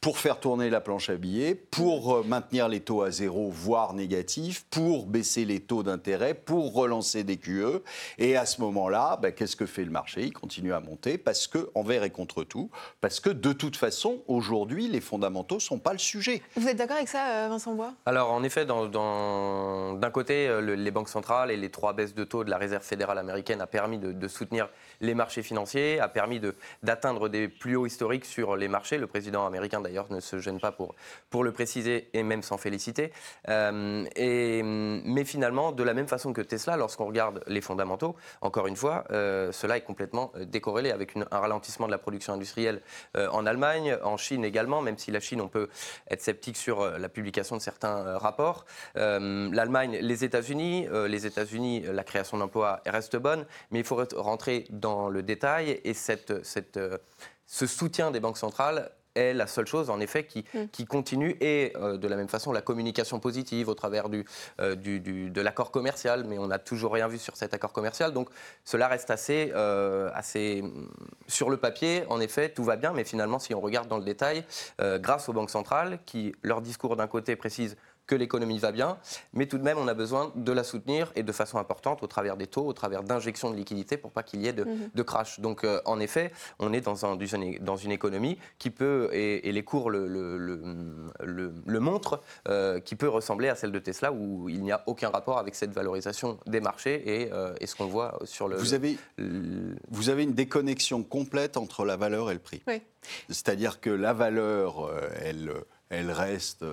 pour 0.00 0.16
faire 0.16 0.40
tourner 0.40 0.70
la 0.70 0.80
planche 0.80 1.10
à 1.10 1.16
billets, 1.16 1.54
pour 1.54 2.14
euh, 2.14 2.22
maintenir 2.26 2.68
les 2.68 2.80
taux 2.80 3.02
à 3.02 3.10
zéro, 3.10 3.50
voire 3.50 3.92
négatifs, 3.92 4.64
pour 4.70 5.04
baisser 5.04 5.44
les 5.44 5.60
taux 5.60 5.82
d'intérêt, 5.82 6.32
pour 6.32 6.72
relancer 6.72 7.22
des 7.22 7.36
QE. 7.36 7.82
Et 8.16 8.34
à 8.34 8.46
ce 8.46 8.62
moment-là, 8.62 9.18
ben, 9.20 9.32
qu'est-ce 9.32 9.56
que 9.56 9.66
fait 9.66 9.84
le 9.84 9.90
marché? 9.90 10.22
Il 10.22 10.32
continue 10.32 10.72
à 10.72 10.80
monter 10.80 11.18
parce 11.18 11.46
que, 11.46 11.70
envers 11.74 12.02
et 12.02 12.10
contre 12.10 12.44
tout, 12.44 12.70
parce 13.02 13.20
que 13.20 13.28
de 13.28 13.52
toute 13.52 13.76
façon, 13.76 14.20
aujourd'hui, 14.26 14.88
les 14.88 15.02
fondamentaux 15.02 15.56
ne 15.56 15.60
sont 15.60 15.78
pas 15.78 15.92
le 15.92 15.98
sujet. 15.98 16.40
Vous 16.56 16.66
êtes 16.66 16.78
d'accord 16.78 16.96
avec 16.96 17.08
ça, 17.08 17.44
euh, 17.44 17.48
Vincent 17.48 17.74
Bois? 17.74 17.92
Alors, 18.06 18.32
en 18.32 18.42
effet, 18.42 18.64
d'un 18.64 20.10
côté, 20.10 20.48
euh, 20.48 20.60
les 20.76 20.90
banques 20.90 21.10
centrales 21.10 21.50
et 21.50 21.58
les 21.58 21.68
trois 21.68 21.92
baisses 21.92 22.14
de 22.14 22.24
taux 22.24 22.42
de 22.42 22.50
la 22.50 22.56
Réserve 22.56 22.82
fédérale 22.84 23.18
américaine 23.18 23.60
a 23.60 23.66
permis 23.66 23.98
de, 23.98 24.12
de 24.12 24.28
soutenir 24.28 24.70
les 25.02 25.14
marchés 25.14 25.42
financiers, 25.42 26.00
a 26.00 26.08
permis 26.08 26.40
d'atteindre 26.82 27.28
des 27.28 27.48
plus 27.48 27.76
hauts 27.76 27.86
historiques 27.86 28.24
sur 28.24 28.56
les 28.56 28.68
marchés. 28.68 28.96
Le 28.96 29.06
président 29.06 29.44
américain, 29.46 29.80
d'ailleurs, 29.90 30.10
ne 30.10 30.20
se 30.20 30.38
gêne 30.38 30.60
pas 30.60 30.72
pour, 30.72 31.44
le 31.44 31.52
préciser 31.52 32.08
et 32.12 32.22
même 32.22 32.42
s'en 32.42 32.58
féliciter. 32.58 33.12
Euh, 33.48 34.04
et, 34.14 34.62
mais 34.62 35.24
finalement, 35.24 35.72
de 35.72 35.82
la 35.82 35.94
même 35.94 36.06
façon 36.06 36.32
que 36.32 36.40
Tesla, 36.40 36.76
lorsqu'on 36.76 37.06
regarde 37.06 37.42
les 37.46 37.60
fondamentaux, 37.60 38.14
encore 38.40 38.66
une 38.66 38.76
fois, 38.76 39.04
euh, 39.10 39.50
cela 39.52 39.76
est 39.76 39.82
complètement 39.82 40.32
euh, 40.36 40.44
décorrélé 40.44 40.92
avec 40.92 41.16
un 41.16 41.38
ralentissement 41.38 41.86
de 41.86 41.90
la 41.90 41.98
production 41.98 42.34
industrielle 42.34 42.82
en 43.16 43.46
Allemagne, 43.46 43.96
en 44.04 44.16
Chine 44.16 44.44
également, 44.44 44.82
même 44.82 44.98
si 44.98 45.10
la 45.10 45.20
Chine, 45.20 45.40
on 45.40 45.48
peut 45.48 45.68
être 46.10 46.22
sceptique 46.22 46.56
sur 46.56 46.98
la 46.98 47.08
publication 47.08 47.56
de 47.56 47.60
certains 47.60 48.18
rapports. 48.18 48.64
L'Allemagne, 48.94 49.98
les 50.00 50.24
États-Unis, 50.24 50.86
les 51.08 51.26
États-Unis, 51.26 51.84
la 51.92 52.04
création 52.04 52.38
d'emplois 52.38 52.80
reste 52.86 53.16
bonne, 53.16 53.46
mais 53.70 53.80
il 53.80 53.84
faut 53.84 54.00
rentrer 54.16 54.66
dans 54.70 55.08
le 55.08 55.22
détail 55.22 55.80
et 55.84 55.94
ce 55.94 57.66
soutien 57.66 58.10
des 58.10 58.20
banques 58.20 58.38
centrales 58.38 58.90
est 59.14 59.32
la 59.32 59.46
seule 59.46 59.66
chose, 59.66 59.90
en 59.90 60.00
effet, 60.00 60.24
qui, 60.24 60.44
mm. 60.54 60.66
qui 60.72 60.86
continue. 60.86 61.36
Et 61.40 61.72
euh, 61.76 61.96
de 61.96 62.08
la 62.08 62.16
même 62.16 62.28
façon, 62.28 62.52
la 62.52 62.62
communication 62.62 63.20
positive 63.20 63.68
au 63.68 63.74
travers 63.74 64.08
du, 64.08 64.24
euh, 64.60 64.74
du, 64.74 65.00
de 65.00 65.40
l'accord 65.40 65.70
commercial, 65.70 66.24
mais 66.24 66.38
on 66.38 66.48
n'a 66.48 66.58
toujours 66.58 66.92
rien 66.92 67.08
vu 67.08 67.18
sur 67.18 67.36
cet 67.36 67.54
accord 67.54 67.72
commercial. 67.72 68.12
Donc 68.12 68.28
cela 68.64 68.88
reste 68.88 69.10
assez, 69.10 69.52
euh, 69.54 70.10
assez. 70.14 70.62
Mm, 70.62 70.88
sur 71.26 71.50
le 71.50 71.56
papier, 71.56 72.04
en 72.08 72.20
effet, 72.20 72.48
tout 72.50 72.64
va 72.64 72.76
bien, 72.76 72.92
mais 72.92 73.04
finalement, 73.04 73.38
si 73.38 73.54
on 73.54 73.60
regarde 73.60 73.88
dans 73.88 73.98
le 73.98 74.04
détail, 74.04 74.44
grâce 74.78 75.28
aux 75.28 75.32
banques 75.32 75.50
centrales, 75.50 75.98
qui, 76.06 76.34
leur 76.42 76.60
discours 76.60 76.96
d'un 76.96 77.06
côté 77.06 77.36
précise 77.36 77.76
que 78.10 78.16
l'économie 78.16 78.58
va 78.58 78.72
bien, 78.72 78.98
mais 79.32 79.46
tout 79.46 79.56
de 79.56 79.62
même, 79.62 79.78
on 79.78 79.86
a 79.86 79.94
besoin 79.94 80.32
de 80.34 80.50
la 80.50 80.64
soutenir 80.64 81.12
et 81.14 81.22
de 81.22 81.30
façon 81.30 81.58
importante 81.58 82.02
au 82.02 82.08
travers 82.08 82.36
des 82.36 82.48
taux, 82.48 82.66
au 82.66 82.72
travers 82.72 83.04
d'injections 83.04 83.52
de 83.52 83.56
liquidités 83.56 83.96
pour 83.96 84.10
pas 84.10 84.24
qu'il 84.24 84.42
y 84.42 84.48
ait 84.48 84.52
de, 84.52 84.64
mhm. 84.64 85.04
crash. 85.04 85.38
Donc, 85.38 85.62
euh, 85.62 85.80
en 85.84 86.00
effet, 86.00 86.32
on 86.58 86.72
est 86.72 86.80
dans, 86.80 87.06
un, 87.06 87.16
dans 87.60 87.76
une 87.76 87.92
économie 87.92 88.36
qui 88.58 88.70
peut, 88.70 89.10
et, 89.12 89.52
les 89.52 89.62
cours 89.62 89.90
le, 89.90 90.08
le, 90.08 91.80
montrent, 91.80 92.20
euh, 92.48 92.80
qui 92.80 92.96
peut 92.96 93.08
ressembler 93.08 93.48
à 93.48 93.54
celle 93.54 93.70
de 93.70 93.78
Tesla 93.78 94.10
où 94.12 94.48
il 94.48 94.60
n'y 94.60 94.72
a 94.72 94.82
aucun 94.86 95.10
rapport 95.10 95.38
avec 95.38 95.54
cette 95.54 95.72
valorisation 95.72 96.40
des 96.46 96.60
marchés 96.60 97.22
et, 97.22 97.32
euh, 97.32 97.54
ce 97.64 97.76
qu'on 97.76 97.86
voit 97.86 98.18
sur 98.24 98.48
le. 98.48 98.56
Vous 98.56 98.74
avez, 98.74 98.98
vous 99.18 100.08
avez 100.08 100.24
une 100.24 100.34
déconnexion 100.34 101.04
complète 101.04 101.56
entre 101.56 101.84
la 101.84 101.96
valeur 101.96 102.28
et 102.32 102.34
le 102.34 102.40
prix. 102.40 102.60
Oui. 102.66 102.82
C'est-à-dire 103.28 103.80
que 103.80 103.90
la 103.90 104.12
valeur, 104.12 104.90
elle 105.22 105.52
elle 105.90 106.10
reste 106.10 106.64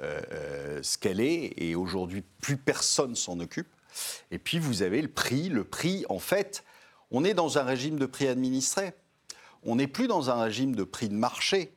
ce 0.00 0.98
qu'elle 0.98 1.20
est, 1.20 1.52
et 1.56 1.74
aujourd'hui, 1.74 2.24
plus 2.40 2.56
personne 2.56 3.14
s'en 3.14 3.38
occupe. 3.40 3.68
Et 4.30 4.38
puis, 4.38 4.58
vous 4.58 4.82
avez 4.82 5.02
le 5.02 5.08
prix. 5.08 5.48
Le 5.48 5.64
prix, 5.64 6.04
en 6.08 6.18
fait, 6.18 6.64
on 7.10 7.24
est 7.24 7.34
dans 7.34 7.58
un 7.58 7.62
régime 7.62 7.98
de 7.98 8.06
prix 8.06 8.26
administré. 8.26 8.92
On 9.64 9.76
n'est 9.76 9.86
plus 9.86 10.08
dans 10.08 10.30
un 10.30 10.42
régime 10.42 10.74
de 10.74 10.84
prix 10.84 11.08
de 11.08 11.14
marché. 11.14 11.72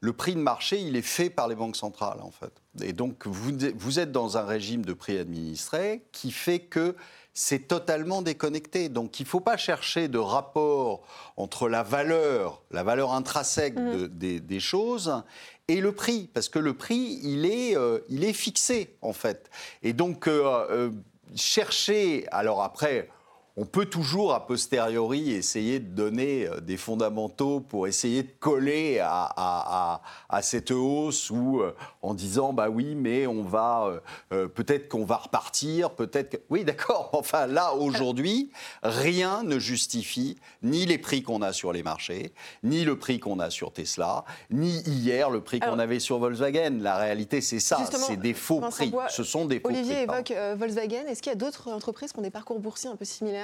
Le 0.00 0.14
prix 0.14 0.34
de 0.34 0.40
marché, 0.40 0.80
il 0.80 0.96
est 0.96 1.02
fait 1.02 1.28
par 1.28 1.48
les 1.48 1.54
banques 1.54 1.76
centrales, 1.76 2.20
en 2.22 2.30
fait. 2.30 2.52
Et 2.82 2.92
donc, 2.92 3.26
vous, 3.26 3.52
vous 3.76 3.98
êtes 3.98 4.12
dans 4.12 4.38
un 4.38 4.44
régime 4.44 4.84
de 4.84 4.94
prix 4.94 5.18
administré 5.18 6.02
qui 6.12 6.30
fait 6.30 6.60
que 6.60 6.96
c'est 7.32 7.68
totalement 7.68 8.22
déconnecté. 8.22 8.88
Donc 8.88 9.20
il 9.20 9.22
ne 9.22 9.28
faut 9.28 9.40
pas 9.40 9.56
chercher 9.56 10.08
de 10.08 10.18
rapport 10.18 11.02
entre 11.36 11.68
la 11.68 11.82
valeur, 11.82 12.62
la 12.70 12.82
valeur 12.82 13.12
intrinsèque 13.12 13.78
mmh. 13.78 14.06
des, 14.08 14.60
choses 14.60 15.22
et 15.70 15.80
le 15.80 15.92
prix, 15.92 16.28
parce 16.34 16.48
que 16.48 16.58
le 16.58 16.74
prix, 16.74 17.20
il 17.22 17.46
est, 17.46 17.76
euh, 17.76 18.00
il 18.08 18.24
est 18.24 18.32
fixé 18.32 18.96
en 19.02 19.12
fait. 19.12 19.48
Et 19.84 19.92
donc 19.92 20.26
euh, 20.26 20.66
euh, 20.70 20.90
chercher, 21.36 22.26
alors 22.32 22.62
après, 22.62 23.08
on 23.56 23.64
peut 23.64 23.86
toujours, 23.86 24.32
a 24.34 24.46
posteriori, 24.46 25.32
essayer 25.32 25.80
de 25.80 25.88
donner 25.88 26.46
euh, 26.46 26.60
des 26.60 26.76
fondamentaux 26.76 27.60
pour 27.60 27.86
essayer 27.86 28.22
de 28.22 28.30
coller 28.38 29.00
à, 29.00 30.00
cette 30.42 30.70
hausse 30.70 31.30
ou 31.30 31.60
euh, 31.60 31.74
en 32.02 32.14
disant, 32.14 32.52
bah 32.52 32.68
oui, 32.70 32.94
mais 32.94 33.26
on 33.26 33.42
va, 33.42 34.00
euh, 34.32 34.48
peut-être 34.48 34.88
qu'on 34.88 35.04
va 35.04 35.16
repartir, 35.16 35.90
peut-être 35.90 36.30
que... 36.30 36.36
Oui, 36.48 36.64
d'accord, 36.64 37.10
enfin 37.12 37.46
là, 37.46 37.74
aujourd'hui, 37.74 38.50
rien 38.82 39.42
ne 39.42 39.58
justifie 39.58 40.36
ni 40.62 40.86
les 40.86 40.98
prix 40.98 41.22
qu'on 41.22 41.42
a 41.42 41.52
sur 41.52 41.72
les 41.72 41.82
marchés, 41.82 42.32
ni 42.62 42.84
le 42.84 42.98
prix 42.98 43.18
qu'on 43.18 43.40
a 43.40 43.50
sur 43.50 43.72
Tesla, 43.72 44.24
ni 44.50 44.78
hier 44.80 45.30
le 45.30 45.40
prix 45.40 45.60
qu'on 45.60 45.78
avait 45.78 46.00
sur 46.00 46.18
Volkswagen. 46.18 46.78
La 46.80 46.96
réalité, 46.96 47.40
c'est 47.40 47.60
ça, 47.60 47.84
c'est 47.92 48.16
des 48.16 48.34
faux 48.34 48.60
prix. 48.60 48.92
Ce 49.08 49.24
sont 49.24 49.44
des 49.44 49.60
faux 49.60 49.68
Olivier 49.68 50.02
évoque 50.02 50.32
Volkswagen. 50.56 51.06
Est-ce 51.08 51.22
qu'il 51.22 51.30
y 51.30 51.34
a 51.34 51.38
d'autres 51.38 51.70
entreprises 51.70 52.12
qui 52.12 52.18
ont 52.18 52.22
des 52.22 52.30
parcours 52.30 52.60
boursiers 52.60 52.90
un 52.90 52.96
peu 52.96 53.04
similaires 53.04 53.39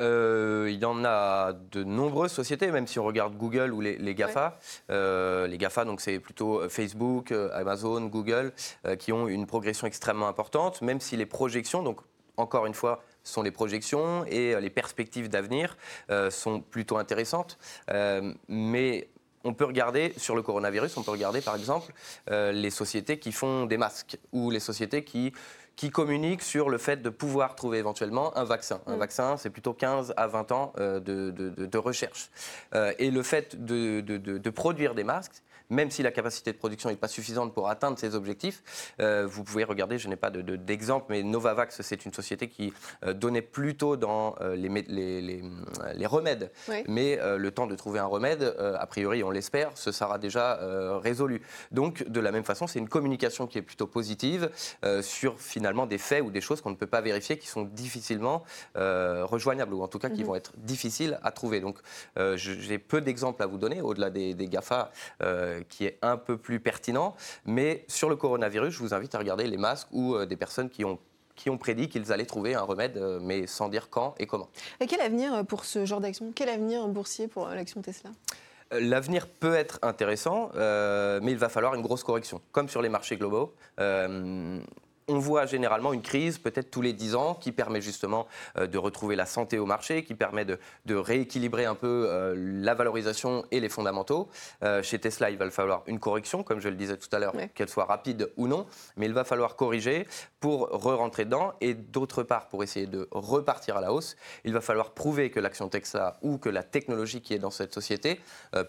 euh, 0.00 0.68
il 0.70 0.78
y 0.78 0.84
en 0.84 1.04
a 1.04 1.52
de 1.72 1.82
nombreuses 1.84 2.32
sociétés, 2.32 2.70
même 2.70 2.86
si 2.86 2.98
on 2.98 3.04
regarde 3.04 3.36
Google 3.36 3.72
ou 3.72 3.80
les, 3.80 4.14
GAFA. 4.14 4.58
Euh, 4.90 5.46
les 5.46 5.58
GAFA, 5.58 5.84
donc 5.84 6.00
c'est 6.00 6.18
plutôt 6.18 6.60
euh, 6.60 6.68
Facebook, 6.68 7.32
Amazon, 7.52 8.02
Google, 8.02 8.52
qui 8.98 9.12
ont 9.12 9.28
une 9.28 9.46
progression 9.46 9.86
extrêmement 9.86 10.28
importante, 10.28 10.82
même 10.82 11.00
si 11.00 11.16
les 11.16 11.26
projections, 11.26 11.82
donc 11.82 12.00
encore 12.36 12.66
une 12.66 12.74
fois, 12.74 13.02
sont 13.24 13.42
les 13.42 13.50
projections 13.50 14.24
et 14.26 14.60
les 14.60 14.70
perspectives 14.70 15.28
d'avenir 15.28 15.76
sont 16.30 16.60
plutôt 16.60 16.98
intéressantes. 16.98 17.58
mais 18.48 19.08
on 19.44 19.54
peut 19.54 19.64
regarder 19.64 20.12
sur 20.16 20.34
le 20.34 20.42
coronavirus, 20.42 20.96
on 20.96 21.02
peut 21.02 21.12
regarder 21.12 21.40
par 21.40 21.56
exemple 21.56 21.92
les 22.28 22.70
sociétés 22.70 23.18
qui 23.18 23.32
font 23.32 23.64
des 23.64 23.78
masques 23.78 24.18
ou 24.32 24.50
les 24.50 24.60
sociétés 24.60 25.02
qui 25.02 25.32
qui 25.76 25.90
communiquent 25.90 26.42
sur 26.42 26.70
le 26.70 26.78
fait 26.78 27.02
de 27.02 27.10
pouvoir 27.10 27.54
trouver 27.54 27.78
éventuellement 27.78 28.36
un 28.36 28.44
vaccin. 28.44 28.80
Un 28.86 28.96
mm. 28.96 28.98
vaccin, 28.98 29.36
c'est 29.36 29.50
plutôt 29.50 29.74
15 29.74 30.14
à 30.16 30.26
20 30.26 30.52
ans 30.52 30.72
euh, 30.78 31.00
de, 31.00 31.78
recherche. 31.78 32.30
Euh, 32.74 32.92
et 32.98 33.10
le 33.10 33.22
fait 33.22 33.62
de, 33.62 34.50
produire 34.50 34.94
des 34.94 35.04
masques, 35.04 35.42
même 35.70 35.90
si 35.90 36.02
la 36.02 36.10
capacité 36.10 36.52
de 36.52 36.58
production 36.58 36.90
n'est 36.90 36.96
pas 36.96 37.08
suffisante 37.08 37.52
pour 37.54 37.68
atteindre 37.68 37.98
ces 37.98 38.14
objectifs. 38.14 38.62
Euh, 39.00 39.26
vous 39.26 39.44
pouvez 39.44 39.64
regarder, 39.64 39.98
je 39.98 40.08
n'ai 40.08 40.16
pas 40.16 40.30
d'exemple, 40.30 41.06
mais 41.10 41.22
Novavax, 41.22 41.82
c'est 41.82 42.04
une 42.04 42.12
société 42.12 42.48
qui 42.48 42.72
euh, 43.04 43.12
donnait 43.12 43.42
plutôt 43.42 43.96
dans 43.96 44.36
euh, 44.40 44.54
les, 44.54 44.68
les, 44.88 45.42
les, 45.94 46.06
remèdes. 46.06 46.50
Mais 46.86 47.18
le 47.36 47.50
temps 47.50 47.66
de 47.66 47.74
trouver 47.74 47.98
un 47.98 48.06
remède, 48.06 48.54
a 48.58 48.86
priori, 48.86 49.24
on 49.24 49.30
l'espère, 49.30 49.72
ce 49.74 49.90
sera 49.90 50.18
déjà 50.18 50.58
résolu. 50.98 51.42
Donc, 51.72 52.06
de 52.08 52.20
la 52.20 52.30
même 52.30 52.44
façon, 52.44 52.66
c'est 52.66 52.78
une 52.78 52.88
communication 52.88 53.46
qui 53.46 53.58
est 53.58 53.62
plutôt 53.62 53.86
positive 53.86 54.50
sur 55.00 55.40
finalement 55.40 55.86
des 55.86 55.98
faits 55.98 56.22
ou 56.22 56.30
des 56.30 56.40
choses 56.40 56.60
qu'on 56.60 56.70
ne 56.70 56.76
peut 56.76 56.86
pas 56.86 57.00
vérifier, 57.00 57.38
qui 57.38 57.48
sont 57.48 57.62
difficilement 57.64 58.44
rejoignables, 58.74 59.74
ou 59.74 59.82
en 59.82 59.88
tout 59.88 59.98
cas 59.98 60.10
qui 60.10 60.20
mhm. 60.20 60.26
vont 60.26 60.34
être 60.36 60.52
difficiles 60.56 61.18
à 61.22 61.32
trouver. 61.32 61.60
Donc, 61.60 61.78
j'ai 62.36 62.78
peu 62.78 63.00
d'exemples 63.00 63.42
à 63.42 63.46
vous 63.46 63.58
donner, 63.58 63.80
au-delà 63.80 64.10
des, 64.10 64.34
des 64.34 64.46
GAFA 64.46 64.90
euh, 65.22 65.55
qui 65.68 65.84
est 65.86 65.98
un 66.02 66.16
peu 66.16 66.36
plus 66.36 66.60
pertinent. 66.60 67.14
Mais 67.44 67.84
sur 67.88 68.08
le 68.08 68.16
coronavirus, 68.16 68.74
je 68.74 68.78
vous 68.78 68.94
invite 68.94 69.14
à 69.14 69.18
regarder 69.18 69.46
les 69.46 69.56
masques 69.56 69.88
ou 69.92 70.14
euh, 70.14 70.26
des 70.26 70.36
personnes 70.36 70.70
qui 70.70 70.84
ont 70.84 70.98
qui 71.34 71.50
ont 71.50 71.58
prédit 71.58 71.90
qu'ils 71.90 72.12
allaient 72.14 72.24
trouver 72.24 72.54
un 72.54 72.62
remède, 72.62 72.96
euh, 72.96 73.18
mais 73.20 73.46
sans 73.46 73.68
dire 73.68 73.90
quand 73.90 74.14
et 74.18 74.26
comment. 74.26 74.48
Et 74.80 74.86
quel 74.86 75.02
avenir 75.02 75.44
pour 75.44 75.66
ce 75.66 75.84
genre 75.84 76.00
d'action? 76.00 76.32
Quel 76.34 76.48
avenir 76.48 76.88
boursier 76.88 77.28
pour 77.28 77.46
l'action 77.48 77.82
Tesla? 77.82 78.08
L'avenir 78.70 79.28
peut 79.28 79.54
être 79.54 79.78
intéressant, 79.82 80.50
mais 80.54 81.30
il 81.30 81.36
va 81.36 81.50
falloir 81.50 81.74
une 81.74 81.82
grosse 81.82 82.02
correction, 82.02 82.40
comme 82.52 82.68
sur 82.68 82.80
les 82.80 82.88
marchés 82.88 83.16
globaux 83.16 83.54
on 85.08 85.18
voit 85.18 85.46
généralement 85.46 85.92
une 85.92 86.02
crise, 86.02 86.38
peut-être 86.38 86.70
tous 86.70 86.82
les 86.82 86.92
10 86.92 87.14
ans, 87.14 87.34
qui 87.34 87.52
permet 87.52 87.80
justement 87.80 88.26
euh, 88.58 88.66
de 88.66 88.78
retrouver 88.78 89.14
la 89.14 89.26
santé 89.26 89.58
au 89.58 89.66
marché, 89.66 90.04
qui 90.04 90.14
permet 90.14 90.44
de, 90.44 90.58
rééquilibrer 90.88 91.64
un 91.64 91.74
peu 91.74 92.06
euh, 92.08 92.34
la 92.36 92.74
valorisation 92.74 93.44
et 93.50 93.60
les 93.60 93.68
fondamentaux. 93.68 94.28
Euh, 94.62 94.82
chez 94.82 94.98
Tesla, 94.98 95.30
il 95.30 95.36
va 95.36 95.48
falloir 95.50 95.82
une 95.86 96.00
correction, 96.00 96.42
comme 96.42 96.60
je 96.60 96.68
le 96.68 96.74
disais 96.74 96.96
tout 96.96 97.08
à 97.12 97.18
l'heure, 97.18 97.34
qu'elle 97.54 97.68
soit 97.68 97.84
rapide 97.84 98.32
ou 98.36 98.48
non, 98.48 98.66
mais 98.96 99.06
il 99.06 99.12
va 99.12 99.24
falloir 99.24 99.54
corriger 99.56 100.08
pour 100.40 100.68
re-rentrer 100.70 101.24
dedans. 101.24 101.52
Et 101.60 101.74
d'autre 101.74 102.22
part, 102.22 102.48
pour 102.48 102.64
essayer 102.64 102.86
de 102.86 103.08
repartir 103.12 103.76
à 103.76 103.80
la 103.80 103.92
hausse, 103.92 104.16
il 104.44 104.52
va 104.52 104.60
falloir 104.60 104.90
prouver 104.90 105.30
que 105.30 105.38
l'action 105.38 105.68
Tesla 105.68 106.18
ou 106.22 106.38
que 106.38 106.48
la 106.48 106.62
technologie 106.62 107.20
qui 107.20 107.34
est 107.34 107.38
dans 107.38 107.50
cette 107.50 107.72
société 107.72 108.20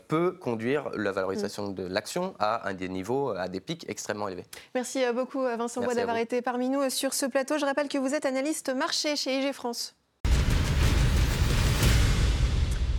peut 0.07 0.31
conduire 0.31 0.89
la 0.93 1.11
valorisation 1.11 1.69
de 1.69 1.83
l'action 1.83 2.35
à 2.39 2.67
un 2.67 2.73
des 2.73 2.89
niveaux, 2.89 3.29
à 3.29 3.47
des 3.47 3.59
pics 3.59 3.85
extrêmement 3.89 4.27
élevés. 4.27 4.45
Merci 4.75 5.03
beaucoup 5.13 5.41
Vincent 5.41 5.81
Bois 5.81 5.95
d'avoir 5.95 6.17
été 6.17 6.26
parmi 6.43 6.69
nous 6.69 6.89
sur 6.89 7.13
ce 7.13 7.25
plateau. 7.25 7.57
Je 7.57 7.65
rappelle 7.65 7.87
que 7.87 7.97
vous 7.97 8.13
êtes 8.13 8.25
analyste 8.25 8.69
marché 8.69 9.15
chez 9.15 9.39
IG 9.39 9.53
France. 9.53 9.95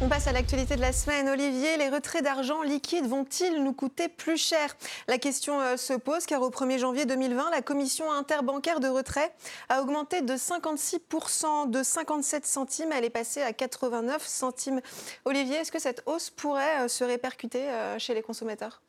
On 0.01 0.09
passe 0.09 0.29
à 0.29 0.33
l'actualité 0.33 0.77
de 0.77 0.81
la 0.81 0.93
semaine. 0.93 1.29
Olivier, 1.29 1.77
les 1.77 1.89
retraits 1.89 2.23
d'argent 2.23 2.63
liquide 2.63 3.05
vont-ils 3.07 3.65
nous 3.65 3.73
coûter 3.73 4.09
plus 4.09 4.37
cher? 4.37 4.77
La 5.09 5.19
question 5.19 5.61
euh, 5.61 5.77
se 5.77 5.93
pose 5.93 6.25
car 6.25 6.41
au 6.43 6.51
1er 6.51 6.79
janvier 6.79 7.05
2020, 7.05 7.51
la 7.51 7.63
commission 7.63 8.13
interbancaire 8.13 8.79
de 8.79 8.87
retrait 8.87 9.35
a 9.69 9.83
augmenté 9.83 10.23
de 10.23 10.35
56%, 10.35 11.71
de 11.71 11.83
57 11.83 12.47
centimes. 12.47 12.93
Elle 12.93 13.05
est 13.05 13.11
passée 13.11 13.43
à 13.43 13.53
89 13.53 14.25
centimes. 14.25 14.81
Olivier, 15.25 15.57
est-ce 15.57 15.73
que 15.73 15.81
cette 15.81 16.05
hausse 16.07 16.31
pourrait 16.31 16.85
euh, 16.85 16.89
se 16.89 17.03
répercuter 17.03 17.69
euh, 17.69 17.99
chez 17.99 18.15
les 18.15 18.23
consommateurs? 18.23 18.81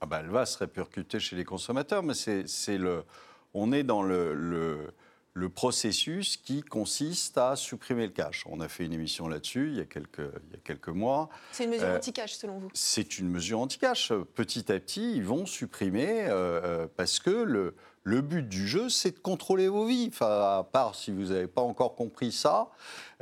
Ah 0.00 0.06
bah, 0.06 0.20
Elle 0.20 0.30
va 0.30 0.46
se 0.46 0.58
répercuter 0.58 1.18
chez 1.18 1.34
les 1.34 1.44
consommateurs, 1.44 2.04
mais 2.04 2.14
c'est 2.14 2.78
le 2.78 3.04
on 3.54 3.72
est 3.72 3.82
dans 3.82 4.02
le, 4.02 4.92
processus 5.54 6.36
qui 6.36 6.62
consiste 6.62 7.38
à 7.38 7.56
supprimer 7.56 8.06
le 8.06 8.12
cash. 8.12 8.44
On 8.46 8.60
a 8.60 8.68
fait 8.68 8.84
une 8.84 8.92
émission 8.92 9.26
là-dessus 9.26 9.68
il, 9.68 9.78
y 9.78 9.80
a 9.80 9.84
quelques, 9.84 10.88
mois. 10.88 11.30
C'est 11.52 11.64
une 11.64 11.70
mesure 11.70 11.88
euh, 11.88 11.96
anti-cash 11.96 12.34
selon 12.34 12.58
vous? 12.58 12.68
C'est 12.74 13.18
une 13.18 13.28
mesure 13.28 13.60
anti-cash. 13.60 14.12
Petit 14.34 14.70
à 14.70 14.78
petit, 14.78 15.12
ils 15.16 15.24
vont 15.24 15.46
supprimer 15.46 16.24
euh, 16.24 16.60
euh, 16.62 16.86
parce 16.94 17.18
que 17.20 17.30
le, 17.30 17.74
le 18.02 18.22
but 18.22 18.48
du 18.48 18.66
jeu, 18.66 18.88
c'est 18.88 19.10
de 19.12 19.18
contrôler 19.18 19.68
vos 19.68 19.84
vies. 19.84 20.10
À 20.20 20.66
part 20.70 20.94
si 20.94 21.10
vous 21.10 21.26
n'avez 21.26 21.46
pas 21.46 21.60
encore 21.60 21.94
compris 21.94 22.32
ça, 22.32 22.68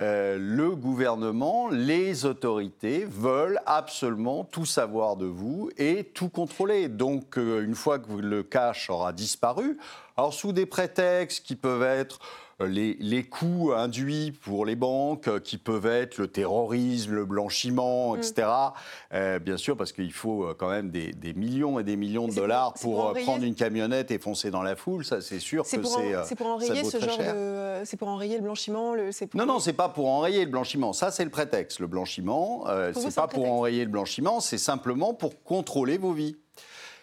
euh, 0.00 0.38
le 0.38 0.76
gouvernement, 0.76 1.68
les 1.68 2.24
autorités 2.24 3.04
veulent 3.04 3.60
absolument 3.66 4.44
tout 4.44 4.66
savoir 4.66 5.16
de 5.16 5.26
vous 5.26 5.70
et 5.76 6.04
tout 6.04 6.28
contrôler. 6.28 6.88
Donc, 6.88 7.38
euh, 7.38 7.64
une 7.64 7.74
fois 7.74 7.98
que 7.98 8.12
le 8.12 8.42
cash 8.44 8.88
aura 8.88 9.12
disparu, 9.12 9.78
alors 10.16 10.32
sous 10.32 10.52
des 10.52 10.66
prétextes 10.66 11.44
qui 11.44 11.56
peuvent 11.56 11.82
être 11.82 12.20
les, 12.66 13.24
coûts 13.24 13.72
induits 13.74 14.32
pour 14.32 14.66
les 14.66 14.74
banques, 14.74 15.28
euh, 15.28 15.38
qui 15.38 15.58
peuvent 15.58 15.86
être 15.86 16.18
le 16.18 16.26
terrorisme, 16.26 17.14
le 17.14 17.24
blanchiment, 17.24 18.16
etc. 18.16 18.34
Mm. 18.38 18.72
Euh, 19.14 19.38
bien 19.38 19.56
sûr, 19.56 19.76
parce 19.76 19.92
qu'il 19.92 20.12
faut 20.12 20.44
euh, 20.44 20.54
quand 20.58 20.68
même 20.68 20.90
des, 20.90 21.14
millions 21.34 21.78
et 21.78 21.84
des 21.84 21.96
millions 21.96 22.26
de 22.26 22.34
dollars 22.34 22.74
pour, 22.74 23.12
prendre 23.12 23.44
une 23.44 23.54
camionnette 23.54 24.10
et 24.10 24.18
foncer 24.18 24.50
dans 24.50 24.62
la 24.62 24.74
foule. 24.74 25.04
Ça, 25.04 25.20
c'est 25.20 25.38
sûr 25.38 25.62
que 25.62 25.68
c'est. 25.68 26.14
C'est 26.24 26.34
pour 26.34 26.46
enrayer 26.48 26.84
ce 26.84 26.98
genre 26.98 27.18
de. 27.18 27.84
C'est 27.84 27.96
pour 27.96 28.08
enrayer 28.08 28.36
le 28.36 28.42
blanchiment. 28.42 28.94
Le, 28.94 29.10
Non, 29.34 29.46
non, 29.46 29.58
c'est 29.60 29.72
pas 29.72 29.88
pour 29.88 30.08
enrayer 30.08 30.44
le 30.44 30.50
blanchiment. 30.50 30.92
Ça, 30.92 31.10
c'est 31.10 31.24
le 31.24 31.30
prétexte. 31.30 31.78
Le 31.78 31.86
blanchiment, 31.86 32.64
c'est 32.94 33.14
pas 33.14 33.28
pour 33.28 33.50
enrayer 33.50 33.84
le 33.84 33.90
blanchiment, 33.90 34.40
c'est 34.40 34.58
simplement 34.58 35.14
pour 35.14 35.42
contrôler 35.42 35.98
vos 35.98 36.12
vies. 36.12 36.36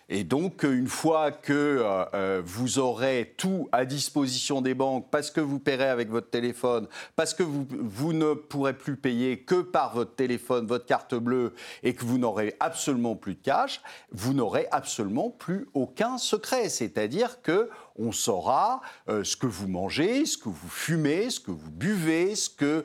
Et 0.08 0.24
donc, 0.24 0.64
une 0.64 0.88
fois 0.88 1.32
que 1.32 1.54
euh, 1.54 2.06
euh, 2.14 2.42
vous 2.46 2.78
aurez 2.78 3.34
tout 3.38 3.68
à 3.72 3.86
disposition 3.86 4.62
des 4.62 4.76
banques, 4.76 5.08
parce 5.10 5.32
que 5.32 5.42
vous 5.42 5.58
paierez 5.58 5.90
avec 5.90 6.10
votre 6.10 6.30
téléphone, 6.30 6.88
parce 7.16 7.34
que 7.34 7.42
vous, 7.42 7.66
vous 7.70 8.14
ne 8.14 8.34
pourrez 8.34 8.74
plus 8.74 8.98
payer 8.98 9.40
que 9.40 9.62
par 9.62 9.96
votre 9.96 10.14
téléphone, 10.14 10.68
votre 10.68 10.86
carte 10.86 11.16
bleue, 11.16 11.54
et 11.82 11.96
que 11.96 12.06
vous 12.06 12.20
n'aurez 12.20 12.56
absolument 12.60 13.16
plus 13.16 13.34
de 13.34 13.42
cash, 13.42 13.82
vous 14.12 14.34
n'aurez 14.34 14.68
absolument 14.72 15.32
plus 15.32 15.68
aucun 15.74 16.20
secret. 16.20 16.70
C'est-à-dire 16.70 17.42
que 17.42 17.70
on 17.98 18.12
saura 18.12 18.82
ce 19.08 19.36
que 19.36 19.48
vous 19.48 19.68
mangez, 19.68 20.26
ce 20.26 20.38
que 20.38 20.50
vous 20.50 20.70
fumez, 20.70 21.30
ce 21.30 21.40
que 21.40 21.52
vous 21.52 21.72
buvez, 21.72 22.36
ce 22.36 22.50
que, 22.50 22.84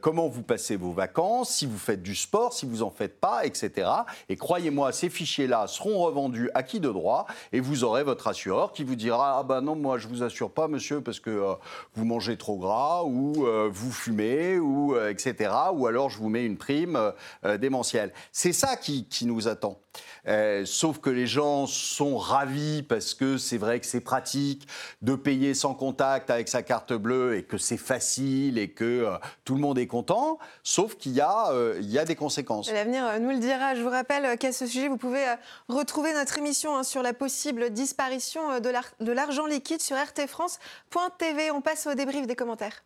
comment 0.00 0.28
vous 0.28 0.42
passez 0.42 0.76
vos 0.76 0.92
vacances, 0.92 1.50
si 1.50 1.66
vous 1.66 1.78
faites 1.78 2.02
du 2.02 2.14
sport, 2.14 2.52
si 2.52 2.66
vous 2.66 2.82
en 2.82 2.90
faites 2.90 3.20
pas, 3.20 3.44
etc. 3.44 3.88
Et 4.28 4.36
croyez-moi, 4.36 4.92
ces 4.92 5.08
fichiers-là 5.08 5.66
seront 5.66 5.98
revendus 5.98 6.50
à 6.54 6.62
qui 6.62 6.80
de 6.80 6.90
droit 6.90 7.26
et 7.52 7.60
vous 7.60 7.84
aurez 7.84 8.02
votre 8.02 8.28
assureur 8.28 8.72
qui 8.72 8.84
vous 8.84 8.96
dira 8.96 9.38
ah 9.38 9.42
ben 9.42 9.60
non 9.60 9.76
moi 9.76 9.98
je 9.98 10.08
vous 10.08 10.22
assure 10.22 10.50
pas 10.50 10.68
monsieur 10.68 11.00
parce 11.00 11.20
que 11.20 11.54
vous 11.94 12.04
mangez 12.04 12.36
trop 12.36 12.58
gras 12.58 13.02
ou 13.04 13.46
vous 13.70 13.92
fumez 13.92 14.58
ou 14.58 14.96
etc. 14.98 15.50
Ou 15.72 15.86
alors 15.86 16.10
je 16.10 16.18
vous 16.18 16.28
mets 16.28 16.44
une 16.44 16.56
prime 16.56 17.12
démentielle. 17.58 18.12
C'est 18.32 18.52
ça 18.52 18.76
qui, 18.76 19.06
qui 19.06 19.26
nous 19.26 19.48
attend. 19.48 19.78
Euh, 20.26 20.64
sauf 20.64 20.98
que 20.98 21.10
les 21.10 21.26
gens 21.26 21.66
sont 21.66 22.16
ravis 22.16 22.82
parce 22.82 23.14
que 23.14 23.36
c'est 23.38 23.58
vrai 23.58 23.80
que 23.80 23.86
c'est 23.86 24.00
pratique 24.00 24.66
de 25.02 25.14
payer 25.14 25.54
sans 25.54 25.74
contact 25.74 26.30
avec 26.30 26.48
sa 26.48 26.62
carte 26.62 26.92
bleue 26.92 27.36
et 27.36 27.42
que 27.42 27.58
c'est 27.58 27.76
facile 27.76 28.58
et 28.58 28.68
que 28.68 28.84
euh, 28.84 29.16
tout 29.44 29.54
le 29.54 29.60
monde 29.60 29.78
est 29.78 29.86
content. 29.86 30.38
Sauf 30.62 30.96
qu'il 30.96 31.12
y, 31.12 31.20
euh, 31.20 31.78
y, 31.80 31.98
a 31.98 32.04
des 32.04 32.16
conséquences. 32.16 32.70
L'avenir 32.70 33.20
nous 33.20 33.30
le 33.30 33.38
dira. 33.38 33.74
Je 33.74 33.82
vous 33.82 33.90
rappelle 33.90 34.38
qu'à 34.38 34.52
ce 34.52 34.66
sujet, 34.66 34.88
vous 34.88 34.96
pouvez 34.96 35.24
retrouver 35.68 36.12
notre 36.14 36.38
émission 36.38 36.76
hein, 36.76 36.82
sur 36.82 37.02
la 37.02 37.12
possible 37.12 37.70
disparition 37.70 38.60
de 38.60 39.12
l'argent 39.12 39.46
liquide 39.46 39.82
sur 39.82 39.96
rtfrance.tv. 39.96 41.50
On 41.50 41.60
passe 41.60 41.86
au 41.86 41.94
débrief 41.94 42.26
des 42.26 42.36
commentaires. 42.36 42.82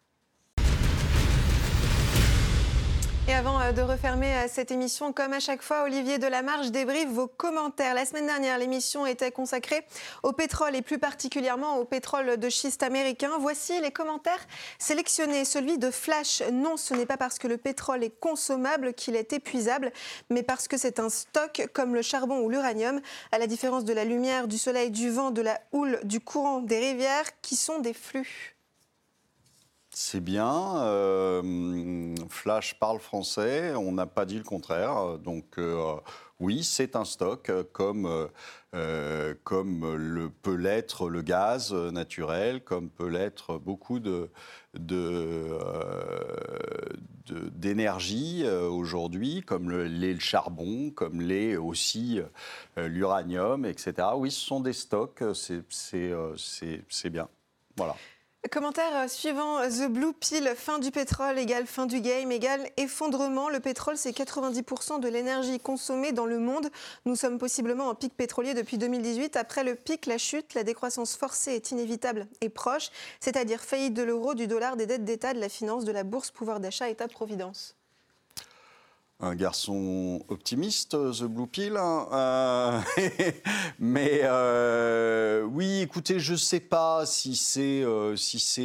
Et 3.29 3.35
avant 3.35 3.61
euh, 3.61 3.73
de 3.73 3.83
refermer 3.83 4.35
euh, 4.35 4.47
cette 4.49 4.71
émission, 4.71 5.13
comme 5.13 5.35
à 5.35 5.39
chaque 5.39 5.61
fois, 5.61 5.83
Olivier 5.83 6.17
Delamarche 6.17 6.71
débriefe 6.71 7.11
vos 7.11 7.27
commentaires. 7.27 7.93
La 7.93 8.07
semaine 8.07 8.25
dernière, 8.25 8.57
l'émission 8.57 9.05
était 9.05 9.31
consacrée 9.31 9.85
au 10.23 10.33
pétrole 10.33 10.75
et 10.75 10.81
plus 10.81 10.99
particulièrement 10.99 11.77
au 11.77 11.85
pétrole 11.85 12.39
de 12.39 12.49
schiste 12.49 12.83
américain. 12.83 13.33
Voici 13.39 13.79
les 13.83 13.91
commentaires 13.91 14.41
sélectionnés. 14.79 15.45
Celui 15.45 15.77
de 15.77 15.91
Flash. 15.91 16.43
Non, 16.55 16.79
ce 16.79 16.95
n'est 16.95 17.05
pas 17.05 17.19
parce 17.19 17.39
que 17.39 17.49
le 17.49 17.59
pétrole 17.59 18.03
est 18.03 18.19
consommable 18.19 18.95
qu'il 18.95 19.15
est 19.15 19.35
épuisable, 19.35 19.93
mais 20.31 20.43
parce 20.43 20.67
que 20.67 20.79
c'est 20.79 20.99
un 20.99 21.11
stock 21.11 21.69
comme 21.75 21.95
le 21.95 22.01
charbon 22.01 22.41
ou 22.41 22.49
l'uranium, 22.49 22.99
à 23.31 23.37
la 23.37 23.47
différence 23.47 23.85
de 23.85 23.93
la 23.93 24.05
lumière, 24.05 24.49
du 24.49 24.57
soleil, 24.57 24.91
du 24.91 25.11
vent, 25.11 25.33
de 25.33 25.43
la 25.43 25.61
houle, 25.73 26.01
du 26.03 26.21
courant, 26.21 26.61
des 26.61 26.79
rivières, 26.79 27.27
qui 27.43 27.57
sont 27.57 27.81
des 27.81 27.93
flux. 27.93 28.58
C'est 30.01 30.21
bien. 30.21 30.77
Euh, 30.85 32.15
Flash 32.29 32.79
parle 32.79 33.01
français. 33.01 33.75
On 33.75 33.91
n'a 33.91 34.07
pas 34.07 34.27
dit 34.27 34.39
le 34.39 34.45
contraire. 34.45 35.19
Donc 35.19 35.59
euh, 35.59 35.97
oui, 36.39 36.63
c'est 36.63 36.95
un 36.95 37.05
stock 37.05 37.51
comme, 37.73 38.29
euh, 38.77 39.35
comme 39.43 39.97
le, 39.97 40.31
peut 40.31 40.55
l'être 40.55 41.09
le 41.09 41.21
gaz 41.21 41.73
naturel, 41.73 42.63
comme 42.63 42.91
peut 42.91 43.09
l'être 43.09 43.59
beaucoup 43.59 43.99
de, 43.99 44.31
d'énergie 47.27 48.47
aujourd'hui, 48.49 49.43
comme 49.43 49.69
l'est 49.73 50.15
le 50.15 50.21
charbon, 50.21 50.93
comme 50.93 51.21
l'est 51.21 51.57
aussi 51.57 52.21
l'uranium, 52.77 53.65
etc. 53.65 54.11
Oui, 54.15 54.31
ce 54.31 54.47
sont 54.47 54.61
des 54.61 54.75
stocks, 54.75 55.25
c'est 55.35 57.11
bien. 57.11 57.29
Voilà. 57.77 57.97
Commentaire 58.53 58.95
euh, 58.95 59.09
suivant, 59.09 59.69
The 59.69 59.91
Blue 59.91 60.13
Pill, 60.13 60.53
fin 60.55 60.79
du 60.79 60.93
pétrole 60.93 61.41
égale 61.41 61.67
fin 61.67 61.87
du 61.87 62.01
game 62.01 62.31
égale 62.31 62.71
effondrement. 62.77 63.49
Le 63.49 63.59
pétrole, 63.59 63.97
c'est 63.97 64.13
90% 64.13 65.01
de 65.01 65.09
l'énergie 65.09 65.59
consommée 65.59 66.13
dans 66.13 66.25
le 66.25 66.39
monde. 66.39 66.69
Nous 67.05 67.17
sommes 67.17 67.39
possiblement 67.39 67.89
en 67.89 67.97
pic 67.97 68.17
pétrolier 68.17 68.55
depuis 68.55 68.79
2018. 68.79 69.35
Après 69.35 69.65
le 69.65 69.75
pic, 69.75 70.07
la 70.07 70.19
chute, 70.19 70.55
la 70.55 70.63
décroissance 70.63 71.17
forcée 71.17 71.51
est 71.55 71.73
inévitable 71.73 72.29
et 72.41 72.49
proche, 72.49 72.91
c'est-à-dire 73.19 73.61
faillite 73.61 73.95
de 73.95 74.05
l'euro, 74.05 74.35
du 74.35 74.47
dollar, 74.47 74.77
des 74.77 74.87
dettes 74.87 75.05
d'État, 75.05 75.35
de 75.35 75.41
la 75.41 75.49
finance, 75.49 75.85
de 75.85 75.93
la 75.93 76.05
bourse, 76.05 76.31
pouvoir 76.31 76.61
d'achat, 76.61 76.89
État-providence 76.89 77.75
un 79.21 79.35
garçon 79.35 80.25
optimiste, 80.29 80.91
The 80.91 81.25
Blue 81.25 81.49
Pill. 81.49 81.77
Hein, 81.77 82.07
euh, 82.13 82.81
mais 83.81 84.21
euh, 84.23 85.18
oui, 85.53 85.81
écoutez, 85.81 86.21
je 86.21 86.33
ne 86.33 86.37
sais 86.37 86.61
pas 86.61 87.07
si 87.07 87.37
c'est 87.37 87.83
euh, 87.83 88.17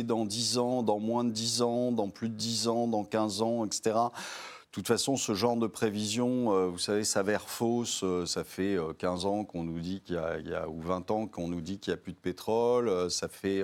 dans 0.04 0.26
10 0.26 0.58
ans, 0.58 0.84
dans 0.84 1.00
moins 1.00 1.24
de 1.24 1.32
10 1.32 1.62
ans, 1.62 1.92
dans 1.92 2.10
plus 2.10 2.30
de 2.30 2.36
10 2.36 2.68
ans, 2.68 2.88
dans 2.88 3.04
15 3.04 3.42
ans, 3.42 3.66
etc. 3.66 3.82
De 3.96 4.72
toute 4.72 4.88
façon, 4.88 5.18
ce 5.18 5.34
genre 5.34 5.56
de 5.56 5.68
prévision, 5.68 6.70
vous 6.70 6.80
savez, 6.80 7.04
s'avère 7.04 7.48
fausse. 7.48 8.04
Ça 8.26 8.44
fait 8.44 8.76
15 8.98 9.26
ans 9.26 9.44
qu'on 9.44 9.64
nous 9.64 9.80
dit 9.80 10.02
qu'il 10.02 10.16
y, 10.16 10.50
y, 10.50 10.54
a, 10.56 10.68
ou 10.68 10.82
20 10.82 11.12
ans 11.12 11.28
qu'on 11.28 11.48
nous 11.48 11.62
dit 11.62 11.78
qu'il 11.78 11.94
n'y 11.94 12.00
a 12.00 12.02
plus 12.02 12.14
de 12.14 12.18
pétrole. 12.18 13.12
Ça 13.12 13.28
fait 13.28 13.64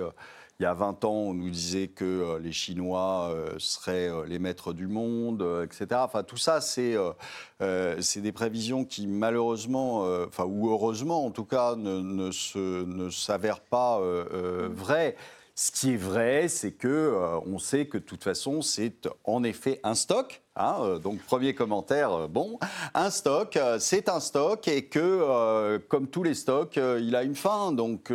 il 0.60 0.64
y 0.64 0.66
a 0.66 0.74
20 0.74 1.06
ans, 1.06 1.12
on 1.12 1.32
nous 1.32 1.48
disait 1.48 1.88
que 1.88 2.04
euh, 2.04 2.38
les 2.38 2.52
Chinois 2.52 3.30
euh, 3.30 3.54
seraient 3.58 4.10
euh, 4.10 4.26
les 4.26 4.38
maîtres 4.38 4.74
du 4.74 4.88
monde, 4.88 5.42
etc. 5.64 5.86
Enfin, 6.04 6.22
tout 6.22 6.36
ça, 6.36 6.60
c'est 6.60 6.96
des 7.60 8.32
prévisions 8.32 8.84
qui, 8.84 9.06
malheureusement, 9.06 10.04
ou 10.44 10.70
heureusement 10.70 11.24
en 11.24 11.30
tout 11.30 11.46
cas, 11.46 11.76
ne, 11.76 12.30
s'avèrent 13.10 13.62
pas 13.62 14.00
vraies. 14.68 15.16
Ce 15.54 15.70
qui 15.70 15.92
est 15.92 15.96
vrai, 15.96 16.48
c'est 16.48 16.72
que 16.72 17.40
on 17.46 17.58
sait 17.58 17.86
que 17.86 17.98
de 17.98 18.02
toute 18.02 18.24
façon, 18.24 18.62
c'est 18.62 19.08
en 19.24 19.42
effet 19.42 19.80
un 19.82 19.94
stock. 19.94 20.42
Hein, 20.60 20.76
euh, 20.80 20.98
donc 20.98 21.20
premier 21.20 21.54
commentaire, 21.54 22.12
euh, 22.12 22.28
bon, 22.28 22.58
un 22.94 23.10
stock, 23.10 23.58
c'est 23.78 24.08
un 24.08 24.20
stock 24.20 24.68
et 24.68 24.84
que 24.84 25.78
comme 25.88 26.06
tous 26.08 26.22
les 26.22 26.34
stocks, 26.34 26.76
il 26.76 27.16
a 27.16 27.22
une 27.22 27.34
fin. 27.34 27.72
Donc 27.72 28.12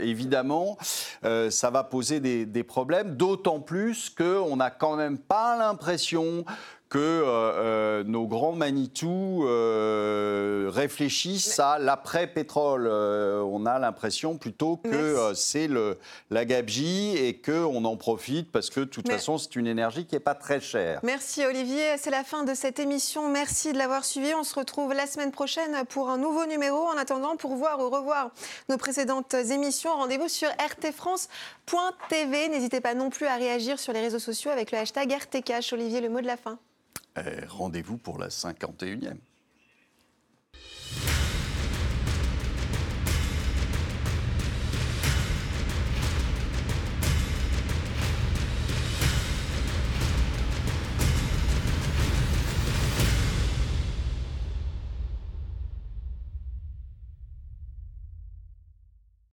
évidemment, 0.00 0.76
ça 1.22 1.70
va 1.70 1.84
poser 1.84 2.20
des, 2.20 2.46
des 2.46 2.64
problèmes. 2.64 3.16
D'autant 3.16 3.60
plus 3.60 4.10
qu'on 4.10 4.56
n'a 4.56 4.70
quand 4.70 4.96
même 4.96 5.18
pas 5.18 5.56
l'impression 5.56 6.44
que 6.90 6.98
euh, 6.98 7.28
euh, 7.28 8.04
nos 8.04 8.26
grands 8.26 8.52
Manitou 8.52 9.46
euh, 9.46 10.68
réfléchissent 10.74 11.60
à 11.60 11.78
l'après-pétrole. 11.78 12.88
on 12.88 13.64
a 13.64 13.78
l'impression 13.78 14.36
plutôt 14.36 14.76
que 14.76 15.32
c'est 15.34 15.70
la 16.30 16.44
gabegie 16.44 17.16
et 17.16 17.40
qu'on 17.40 17.84
en 17.84 17.96
profite 17.96 18.50
parce 18.50 18.70
que 18.70 18.80
de 18.80 18.86
toute 18.86 19.08
façon, 19.08 19.38
c'est 19.38 19.54
une 19.54 19.68
énergie 19.68 20.04
qui 20.04 20.16
n'est 20.16 20.20
pas 20.20 20.34
très 20.34 20.60
chère. 20.60 20.98
Merci 21.04 21.46
Olivier. 21.46 21.96
C'est 21.96 22.10
la 22.10 22.24
fin 22.24 22.42
de 22.42 22.54
cette 22.54 22.80
émission. 22.80 23.28
Merci 23.28 23.72
de 23.72 23.78
l'avoir 23.78 24.04
suivi. 24.04 24.34
On 24.34 24.42
se 24.42 24.56
retrouve 24.56 24.92
la 24.92 25.06
semaine 25.06 25.30
prochaine 25.30 25.84
pour 25.88 26.10
un 26.10 26.18
nouveau 26.18 26.44
numéro. 26.46 26.88
En 26.88 26.96
attendant, 26.96 27.36
pour 27.36 27.54
voir 27.54 27.78
ou 27.78 27.88
revoir 27.88 28.32
nos 28.68 28.78
précédentes 28.78 29.34
émissions, 29.34 29.94
rendez-vous 29.94 30.28
sur 30.28 30.48
rtfrance.tv. 30.48 32.48
N'hésitez 32.48 32.80
pas 32.80 32.94
non 32.94 33.10
plus 33.10 33.26
à 33.26 33.36
réagir 33.36 33.78
sur 33.78 33.92
les 33.92 34.00
réseaux 34.00 34.18
sociaux 34.18 34.50
avec 34.50 34.72
le 34.72 34.78
hashtag 34.78 35.12
RTCash. 35.12 35.72
Olivier, 35.72 36.00
le 36.00 36.08
mot 36.08 36.20
de 36.20 36.26
la 36.26 36.36
fin. 36.36 36.58
Rendez-vous 37.48 37.96
pour 37.96 38.18
la 38.18 38.28
51e. 38.28 39.16